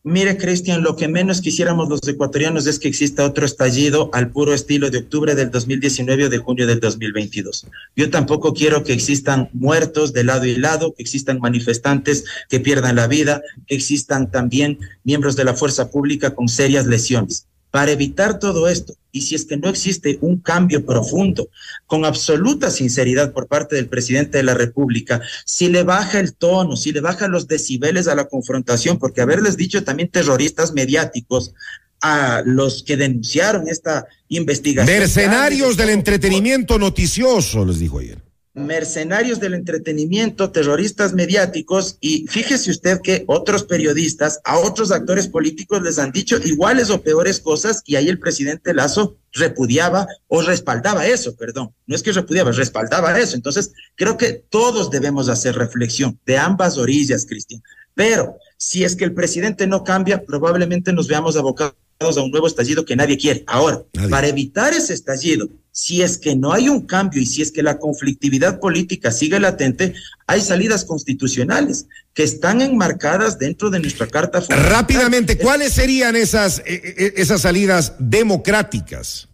Mire, 0.02 0.38
Cristian, 0.38 0.82
lo 0.82 0.96
que 0.96 1.08
menos 1.08 1.42
quisiéramos 1.42 1.90
los 1.90 2.00
ecuatorianos 2.08 2.66
es 2.66 2.78
que 2.78 2.88
exista 2.88 3.26
otro 3.26 3.44
estallido 3.44 4.08
al 4.14 4.30
puro 4.30 4.54
estilo 4.54 4.88
de 4.88 4.96
octubre 4.96 5.34
del 5.34 5.50
2019 5.50 6.24
o 6.24 6.28
de 6.30 6.38
junio 6.38 6.66
del 6.66 6.80
2022. 6.80 7.66
Yo 7.96 8.08
tampoco 8.08 8.54
quiero 8.54 8.82
que 8.82 8.94
existan 8.94 9.50
muertos 9.52 10.14
de 10.14 10.24
lado 10.24 10.46
y 10.46 10.56
lado, 10.56 10.94
que 10.94 11.02
existan 11.02 11.38
manifestantes 11.38 12.24
que 12.48 12.60
pierdan 12.60 12.96
la 12.96 13.08
vida, 13.08 13.42
que 13.66 13.74
existan 13.74 14.30
también 14.30 14.78
miembros 15.04 15.36
de 15.36 15.44
la 15.44 15.52
fuerza 15.52 15.90
pública 15.90 16.34
con 16.34 16.48
serias 16.48 16.86
lesiones. 16.86 17.49
Para 17.70 17.92
evitar 17.92 18.38
todo 18.38 18.68
esto, 18.68 18.94
y 19.12 19.22
si 19.22 19.34
es 19.34 19.44
que 19.44 19.56
no 19.56 19.68
existe 19.68 20.18
un 20.20 20.38
cambio 20.38 20.84
profundo, 20.84 21.48
con 21.86 22.04
absoluta 22.04 22.70
sinceridad 22.70 23.32
por 23.32 23.46
parte 23.46 23.76
del 23.76 23.88
presidente 23.88 24.38
de 24.38 24.44
la 24.44 24.54
República, 24.54 25.20
si 25.44 25.68
le 25.68 25.82
baja 25.82 26.20
el 26.20 26.34
tono, 26.34 26.76
si 26.76 26.92
le 26.92 27.00
baja 27.00 27.28
los 27.28 27.46
decibeles 27.46 28.08
a 28.08 28.14
la 28.14 28.26
confrontación, 28.26 28.98
porque 28.98 29.20
haberles 29.20 29.56
dicho 29.56 29.84
también 29.84 30.08
terroristas 30.08 30.72
mediáticos 30.72 31.52
a 32.00 32.42
los 32.44 32.82
que 32.82 32.96
denunciaron 32.96 33.68
esta 33.68 34.06
investigación. 34.28 34.98
Mercenarios 34.98 35.76
del 35.76 35.90
entretenimiento 35.90 36.78
noticioso, 36.78 37.64
les 37.64 37.78
dijo 37.78 37.98
ayer. 37.98 38.29
Mercenarios 38.52 39.38
del 39.38 39.54
entretenimiento, 39.54 40.50
terroristas 40.50 41.12
mediáticos, 41.12 41.96
y 42.00 42.26
fíjese 42.28 42.70
usted 42.70 43.00
que 43.00 43.24
otros 43.28 43.64
periodistas, 43.64 44.40
a 44.44 44.58
otros 44.58 44.90
actores 44.90 45.28
políticos 45.28 45.82
les 45.82 45.98
han 45.98 46.10
dicho 46.10 46.36
iguales 46.44 46.90
o 46.90 47.02
peores 47.02 47.40
cosas, 47.40 47.82
y 47.86 47.96
ahí 47.96 48.08
el 48.08 48.18
presidente 48.18 48.74
Lazo 48.74 49.16
repudiaba 49.32 50.08
o 50.26 50.42
respaldaba 50.42 51.06
eso, 51.06 51.36
perdón, 51.36 51.72
no 51.86 51.94
es 51.94 52.02
que 52.02 52.12
repudiaba, 52.12 52.50
respaldaba 52.50 53.18
eso. 53.18 53.36
Entonces, 53.36 53.72
creo 53.94 54.16
que 54.16 54.44
todos 54.48 54.90
debemos 54.90 55.28
hacer 55.28 55.54
reflexión 55.54 56.18
de 56.26 56.36
ambas 56.36 56.76
orillas, 56.76 57.26
Cristian. 57.26 57.62
Pero 57.94 58.36
si 58.56 58.84
es 58.84 58.96
que 58.96 59.04
el 59.04 59.14
presidente 59.14 59.66
no 59.66 59.84
cambia, 59.84 60.24
probablemente 60.24 60.92
nos 60.92 61.06
veamos 61.06 61.36
abocados 61.36 61.76
a 62.00 62.22
un 62.22 62.30
nuevo 62.30 62.46
estallido 62.46 62.84
que 62.84 62.96
nadie 62.96 63.18
quiere. 63.18 63.44
Ahora, 63.46 63.82
para 64.08 64.26
evitar 64.26 64.72
ese 64.72 64.94
estallido, 64.94 65.48
si 65.72 66.02
es 66.02 66.18
que 66.18 66.36
no 66.36 66.52
hay 66.52 66.68
un 66.68 66.86
cambio 66.86 67.22
y 67.22 67.26
si 67.26 67.42
es 67.42 67.52
que 67.52 67.62
la 67.62 67.78
conflictividad 67.78 68.60
política 68.60 69.10
sigue 69.10 69.38
latente, 69.40 69.94
hay 70.26 70.40
salidas 70.40 70.84
constitucionales 70.84 71.86
que 72.12 72.22
están 72.22 72.60
enmarcadas 72.60 73.38
dentro 73.38 73.70
de 73.70 73.80
nuestra 73.80 74.06
Carta 74.06 74.40
Fundamental. 74.40 74.72
Rápidamente, 74.72 75.38
¿cuáles 75.38 75.72
serían 75.72 76.16
esas, 76.16 76.58
eh, 76.60 76.82
eh, 76.96 77.12
esas 77.16 77.42
salidas 77.42 77.94
democráticas? 77.98 79.28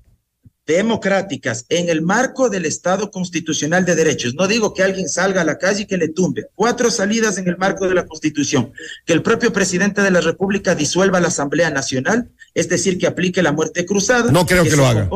democráticas 0.67 1.65
en 1.69 1.89
el 1.89 2.03
marco 2.03 2.51
del 2.51 2.67
Estado 2.67 3.11
constitucional 3.11 3.85
de 3.85 3.95
derechos. 3.95 4.35
No 4.35 4.49
digo 4.49 4.75
que 4.75 4.83
alguien 4.83 5.09
salga 5.09 5.43
a 5.43 5.45
la 5.45 5.59
calle 5.59 5.83
y 5.83 5.87
que 5.87 5.97
le 5.97 6.09
tumbe. 6.09 6.47
Cuatro 6.55 6.91
salidas 6.91 7.39
en 7.39 7.47
el 7.47 7.57
marco 7.57 7.89
de 7.89 7.95
la 7.95 8.05
Constitución. 8.05 8.73
Que 9.05 9.13
el 9.13 9.23
propio 9.23 9.53
presidente 9.53 10.03
de 10.03 10.11
la 10.11 10.21
República 10.21 10.75
disuelva 10.75 11.21
la 11.21 11.29
Asamblea 11.29 11.71
Nacional, 11.71 12.31
es 12.53 12.69
decir, 12.69 12.99
que 12.99 13.07
aplique 13.07 13.43
la 13.43 13.53
muerte 13.53 13.87
cruzada. 13.87 14.33
No 14.33 14.45
creo 14.45 14.65
que, 14.65 14.77
lo 14.77 14.87
haga. 14.87 15.09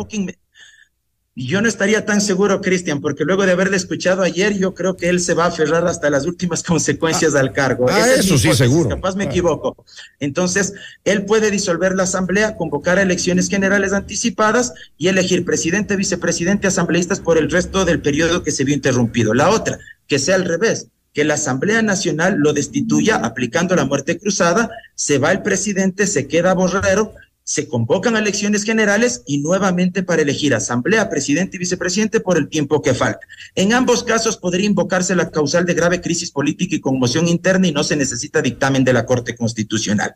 Yo 1.37 1.63
no 1.63 1.69
estaría 1.69 2.05
tan 2.05 2.21
seguro, 2.21 2.61
Cristian, 2.61 3.01
porque 3.01 3.25
luego 3.25 3.47
de 3.47 3.53
haberle 3.53 3.77
escuchado 3.77 4.23
ayer, 4.23 4.59
yo 4.59 4.75
creo 4.75 4.97
que 4.97 5.09
él 5.09 5.21
se 5.21 5.35
va 5.35 5.45
a 5.45 5.49
aferrar 5.49 5.87
hasta 5.87 6.11
las 6.11 6.27
últimas 6.27 6.63
consecuencias 6.65 7.35
al 7.37 7.53
cargo. 7.53 7.87
Ah, 7.89 8.07
eso 8.19 8.37
sí, 8.37 8.53
seguro. 8.53 8.89
Capaz 8.89 9.15
me 9.15 9.25
equivoco. 9.25 9.85
Entonces, 10.19 10.75
él 11.05 11.25
puede 11.25 11.53
disolver 11.53 11.95
la 11.95 12.03
asamblea, 12.03 12.57
convocar 12.57 12.99
elecciones 12.99 13.49
generales 13.49 13.93
anticipadas 13.93 14.75
y 14.99 15.07
elegir 15.07 15.45
presidente, 15.45 15.95
vicepresidente, 15.95 16.67
asambleístas 16.67 17.21
por 17.21 17.39
el 17.39 17.51
resto 17.51 17.85
del 17.85 18.03
periodo 18.03 18.43
que 18.43 18.51
se 18.51 18.65
vio 18.65 18.75
interrumpido. 18.75 19.33
La 19.33 19.51
otra, 19.51 19.79
que 20.09 20.19
sea 20.19 20.35
al 20.35 20.45
revés, 20.45 20.89
que 21.13 21.25
la 21.25 21.35
Asamblea 21.35 21.83
Nacional 21.83 22.37
lo 22.39 22.53
destituya 22.53 23.17
aplicando 23.17 23.77
la 23.77 23.85
muerte 23.85 24.19
cruzada, 24.19 24.71
se 24.95 25.19
va 25.19 25.33
el 25.33 25.43
presidente, 25.43 26.07
se 26.07 26.27
queda 26.29 26.55
borrero, 26.55 27.15
se 27.51 27.67
convocan 27.67 28.15
elecciones 28.15 28.63
generales 28.63 29.25
y 29.27 29.39
nuevamente 29.39 30.05
para 30.05 30.23
elegir 30.23 30.55
asamblea, 30.55 31.11
presidente 31.11 31.57
y 31.57 31.59
vicepresidente 31.59 32.21
por 32.21 32.39
el 32.39 32.49
tiempo 32.49 32.81
que 32.81 32.95
falta. 32.95 33.27
En 33.57 33.73
ambos 33.73 34.05
casos 34.05 34.37
podría 34.37 34.67
invocarse 34.67 35.17
la 35.17 35.33
causal 35.33 35.67
de 35.67 35.75
grave 35.75 36.01
crisis 36.01 36.31
política 36.31 36.77
y 36.77 36.81
conmoción 36.81 37.27
interna 37.27 37.67
y 37.67 37.73
no 37.73 37.83
se 37.83 37.97
necesita 37.97 38.41
dictamen 38.41 38.85
de 38.85 38.93
la 38.93 39.05
Corte 39.05 39.35
Constitucional. 39.35 40.15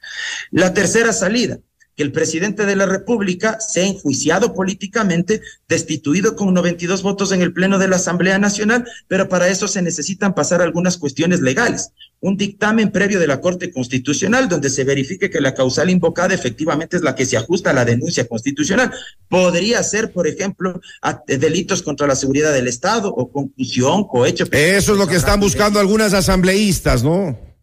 La 0.53 0.75
tercera 0.75 1.13
salida, 1.13 1.59
que 1.97 2.03
el 2.03 2.13
presidente 2.13 2.67
de 2.67 2.77
la 2.77 2.87
República 2.87 3.59
sea 3.61 3.87
enjuiciado 3.87 4.55
políticamente, 4.55 5.41
destituido 5.69 6.37
con 6.37 6.53
92 6.53 7.03
votos 7.03 7.33
en 7.33 7.43
el 7.43 7.53
Pleno 7.53 7.79
de 7.79 7.89
la 7.89 7.97
Asamblea 7.97 8.39
Nacional, 8.39 8.87
pero 9.09 9.29
para 9.29 9.49
eso 9.49 9.69
se 9.69 9.83
necesitan 9.83 10.35
pasar 10.35 10.61
algunas 10.61 10.99
cuestiones 10.99 11.41
legales. 11.41 11.91
Un 12.21 12.37
dictamen 12.37 12.91
previo 12.91 13.21
de 13.21 13.27
la 13.27 13.41
Corte 13.41 13.71
Constitucional 13.71 14.49
donde 14.49 14.71
se 14.71 14.85
verifique 14.85 15.29
que 15.29 15.43
la 15.43 15.55
causal 15.55 15.91
invocada 15.91 16.35
efectivamente 16.35 16.97
es 16.97 17.03
la 17.03 17.15
que 17.15 17.27
se 17.27 17.37
ajusta 17.37 17.71
a 17.71 17.75
la 17.75 17.85
denuncia 17.85 18.27
constitucional. 18.27 18.91
Podría 19.29 19.83
ser, 19.83 20.11
por 20.11 20.27
ejemplo, 20.27 20.81
delitos 21.27 21.83
contra 21.83 22.07
la 22.07 22.17
seguridad 22.17 22.53
del 22.53 22.67
Estado 22.67 23.13
o 23.15 23.31
confusión, 23.31 24.05
cohecho. 24.05 24.47
Eso 24.51 24.93
es 24.93 24.99
lo 24.99 25.07
que 25.07 25.17
están 25.17 25.39
buscando 25.39 25.79
algunas 25.79 26.15
asambleístas, 26.15 27.03
¿no? 27.03 27.54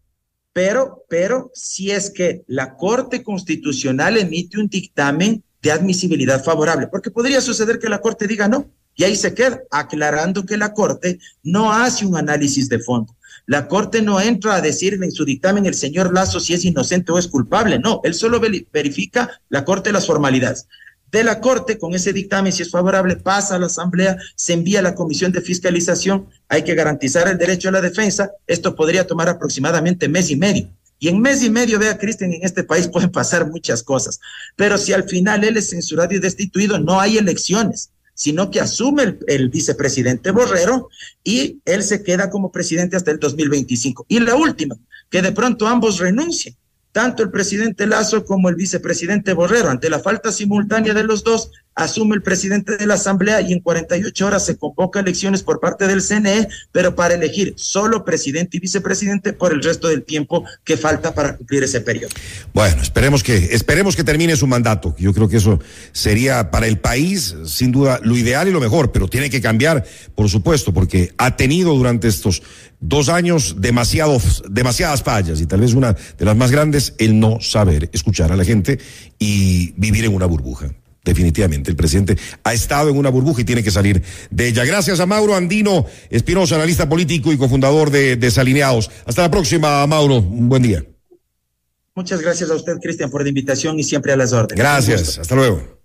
Pero, 0.52 1.04
pero 1.08 1.50
si 1.54 1.90
es 1.90 2.10
que 2.10 2.42
la 2.46 2.76
Corte 2.76 3.22
Constitucional 3.22 4.18
emite 4.18 4.58
un 4.58 4.68
dictamen 4.68 5.42
de 5.62 5.72
admisibilidad 5.72 6.42
favorable, 6.42 6.88
porque 6.88 7.10
podría 7.10 7.40
suceder 7.40 7.78
que 7.78 7.88
la 7.88 8.00
Corte 8.00 8.26
diga 8.26 8.48
no, 8.48 8.70
y 8.94 9.04
ahí 9.04 9.16
se 9.16 9.34
queda, 9.34 9.62
aclarando 9.70 10.44
que 10.44 10.56
la 10.56 10.74
Corte 10.74 11.18
no 11.42 11.72
hace 11.72 12.04
un 12.04 12.16
análisis 12.16 12.68
de 12.68 12.78
fondo. 12.78 13.16
La 13.46 13.66
Corte 13.66 14.02
no 14.02 14.20
entra 14.20 14.56
a 14.56 14.60
decirle 14.60 15.06
en 15.06 15.12
su 15.12 15.24
dictamen 15.24 15.66
el 15.66 15.74
señor 15.74 16.12
Lazo 16.12 16.40
si 16.40 16.52
es 16.52 16.64
inocente 16.64 17.12
o 17.12 17.18
es 17.18 17.28
culpable, 17.28 17.78
no, 17.78 18.00
él 18.04 18.14
solo 18.14 18.40
verifica 18.40 19.40
la 19.48 19.64
Corte 19.64 19.92
las 19.92 20.06
formalidades 20.06 20.66
de 21.12 21.22
la 21.22 21.40
Corte, 21.40 21.78
con 21.78 21.94
ese 21.94 22.14
dictamen, 22.14 22.52
si 22.52 22.62
es 22.62 22.70
favorable, 22.70 23.16
pasa 23.16 23.56
a 23.56 23.58
la 23.58 23.66
Asamblea, 23.66 24.16
se 24.34 24.54
envía 24.54 24.78
a 24.78 24.82
la 24.82 24.94
Comisión 24.94 25.30
de 25.30 25.42
Fiscalización, 25.42 26.26
hay 26.48 26.64
que 26.64 26.74
garantizar 26.74 27.28
el 27.28 27.36
derecho 27.36 27.68
a 27.68 27.72
la 27.72 27.82
defensa, 27.82 28.30
esto 28.46 28.74
podría 28.74 29.06
tomar 29.06 29.28
aproximadamente 29.28 30.08
mes 30.08 30.30
y 30.30 30.36
medio. 30.36 30.70
Y 30.98 31.08
en 31.08 31.20
mes 31.20 31.42
y 31.42 31.50
medio, 31.50 31.78
vea, 31.78 31.98
Cristian, 31.98 32.32
en 32.32 32.42
este 32.44 32.64
país 32.64 32.88
pueden 32.92 33.10
pasar 33.10 33.50
muchas 33.50 33.82
cosas. 33.82 34.20
Pero 34.56 34.78
si 34.78 34.94
al 34.94 35.04
final 35.04 35.44
él 35.44 35.58
es 35.58 35.68
censurado 35.68 36.14
y 36.14 36.18
destituido, 36.18 36.78
no 36.78 36.98
hay 36.98 37.18
elecciones, 37.18 37.90
sino 38.14 38.50
que 38.50 38.60
asume 38.60 39.18
el, 39.26 39.48
vicepresidente 39.50 40.30
Borrero 40.30 40.88
y 41.22 41.60
él 41.66 41.82
se 41.82 42.02
queda 42.02 42.30
como 42.30 42.50
presidente 42.50 42.96
hasta 42.96 43.10
el 43.10 43.18
2025. 43.18 44.06
Y 44.08 44.20
la 44.20 44.34
última, 44.34 44.76
que 45.10 45.20
de 45.20 45.32
pronto 45.32 45.66
ambos 45.66 45.98
renuncien 45.98 46.56
tanto 46.92 47.22
el 47.22 47.30
presidente 47.30 47.86
Lazo 47.86 48.24
como 48.24 48.48
el 48.48 48.54
vicepresidente 48.54 49.32
Borrero. 49.32 49.70
Ante 49.70 49.90
la 49.90 49.98
falta 49.98 50.30
simultánea 50.30 50.94
de 50.94 51.04
los 51.04 51.24
dos, 51.24 51.50
asume 51.74 52.14
el 52.14 52.22
presidente 52.22 52.76
de 52.76 52.86
la 52.86 52.94
Asamblea 52.94 53.40
y 53.40 53.52
en 53.52 53.60
48 53.60 54.26
horas 54.26 54.44
se 54.44 54.56
convoca 54.56 55.00
elecciones 55.00 55.42
por 55.42 55.60
parte 55.60 55.86
del 55.86 56.02
CNE, 56.02 56.48
pero 56.70 56.94
para 56.94 57.14
elegir 57.14 57.54
solo 57.56 58.04
presidente 58.04 58.56
y 58.56 58.60
vicepresidente 58.60 59.32
por 59.32 59.52
el 59.52 59.62
resto 59.62 59.88
del 59.88 60.04
tiempo 60.04 60.44
que 60.64 60.76
falta 60.76 61.14
para 61.14 61.36
cumplir 61.36 61.62
ese 61.62 61.80
periodo. 61.80 62.12
Bueno, 62.52 62.82
esperemos 62.82 63.22
que 63.22 63.36
esperemos 63.52 63.96
que 63.96 64.04
termine 64.04 64.36
su 64.36 64.46
mandato. 64.46 64.94
Yo 64.98 65.12
creo 65.12 65.28
que 65.28 65.38
eso 65.38 65.60
sería 65.92 66.50
para 66.50 66.66
el 66.66 66.78
país 66.78 67.34
sin 67.46 67.72
duda 67.72 68.00
lo 68.02 68.16
ideal 68.16 68.48
y 68.48 68.52
lo 68.52 68.60
mejor, 68.60 68.92
pero 68.92 69.08
tiene 69.08 69.30
que 69.30 69.40
cambiar, 69.40 69.84
por 70.14 70.28
supuesto, 70.28 70.72
porque 70.72 71.14
ha 71.18 71.36
tenido 71.36 71.74
durante 71.74 72.08
estos 72.08 72.42
dos 72.80 73.08
años 73.08 73.56
demasiados, 73.58 74.42
demasiadas 74.50 75.02
fallas 75.02 75.40
y 75.40 75.46
tal 75.46 75.60
vez 75.60 75.72
una 75.72 75.92
de 75.92 76.24
las 76.24 76.36
más 76.36 76.50
grandes, 76.50 76.94
el 76.98 77.18
no 77.18 77.40
saber 77.40 77.88
escuchar 77.92 78.32
a 78.32 78.36
la 78.36 78.44
gente 78.44 78.78
y 79.18 79.72
vivir 79.76 80.04
en 80.04 80.14
una 80.14 80.26
burbuja. 80.26 80.70
Definitivamente, 81.04 81.70
el 81.70 81.76
presidente 81.76 82.16
ha 82.44 82.54
estado 82.54 82.88
en 82.90 82.96
una 82.96 83.10
burbuja 83.10 83.40
y 83.40 83.44
tiene 83.44 83.62
que 83.62 83.70
salir 83.70 84.02
de 84.30 84.48
ella. 84.48 84.64
Gracias 84.64 85.00
a 85.00 85.06
Mauro 85.06 85.34
Andino 85.34 85.84
Espinosa, 86.10 86.54
analista 86.54 86.88
político 86.88 87.32
y 87.32 87.36
cofundador 87.36 87.90
de 87.90 88.16
Desalineados. 88.16 88.90
Hasta 89.04 89.22
la 89.22 89.30
próxima, 89.30 89.84
Mauro. 89.86 90.18
Un 90.18 90.48
buen 90.48 90.62
día. 90.62 90.84
Muchas 91.94 92.22
gracias 92.22 92.50
a 92.50 92.54
usted, 92.54 92.78
Cristian, 92.80 93.10
por 93.10 93.22
la 93.22 93.28
invitación 93.28 93.78
y 93.78 93.84
siempre 93.84 94.12
a 94.12 94.16
las 94.16 94.32
órdenes. 94.32 94.56
Gracias, 94.56 95.18
hasta 95.18 95.34
luego. 95.34 95.82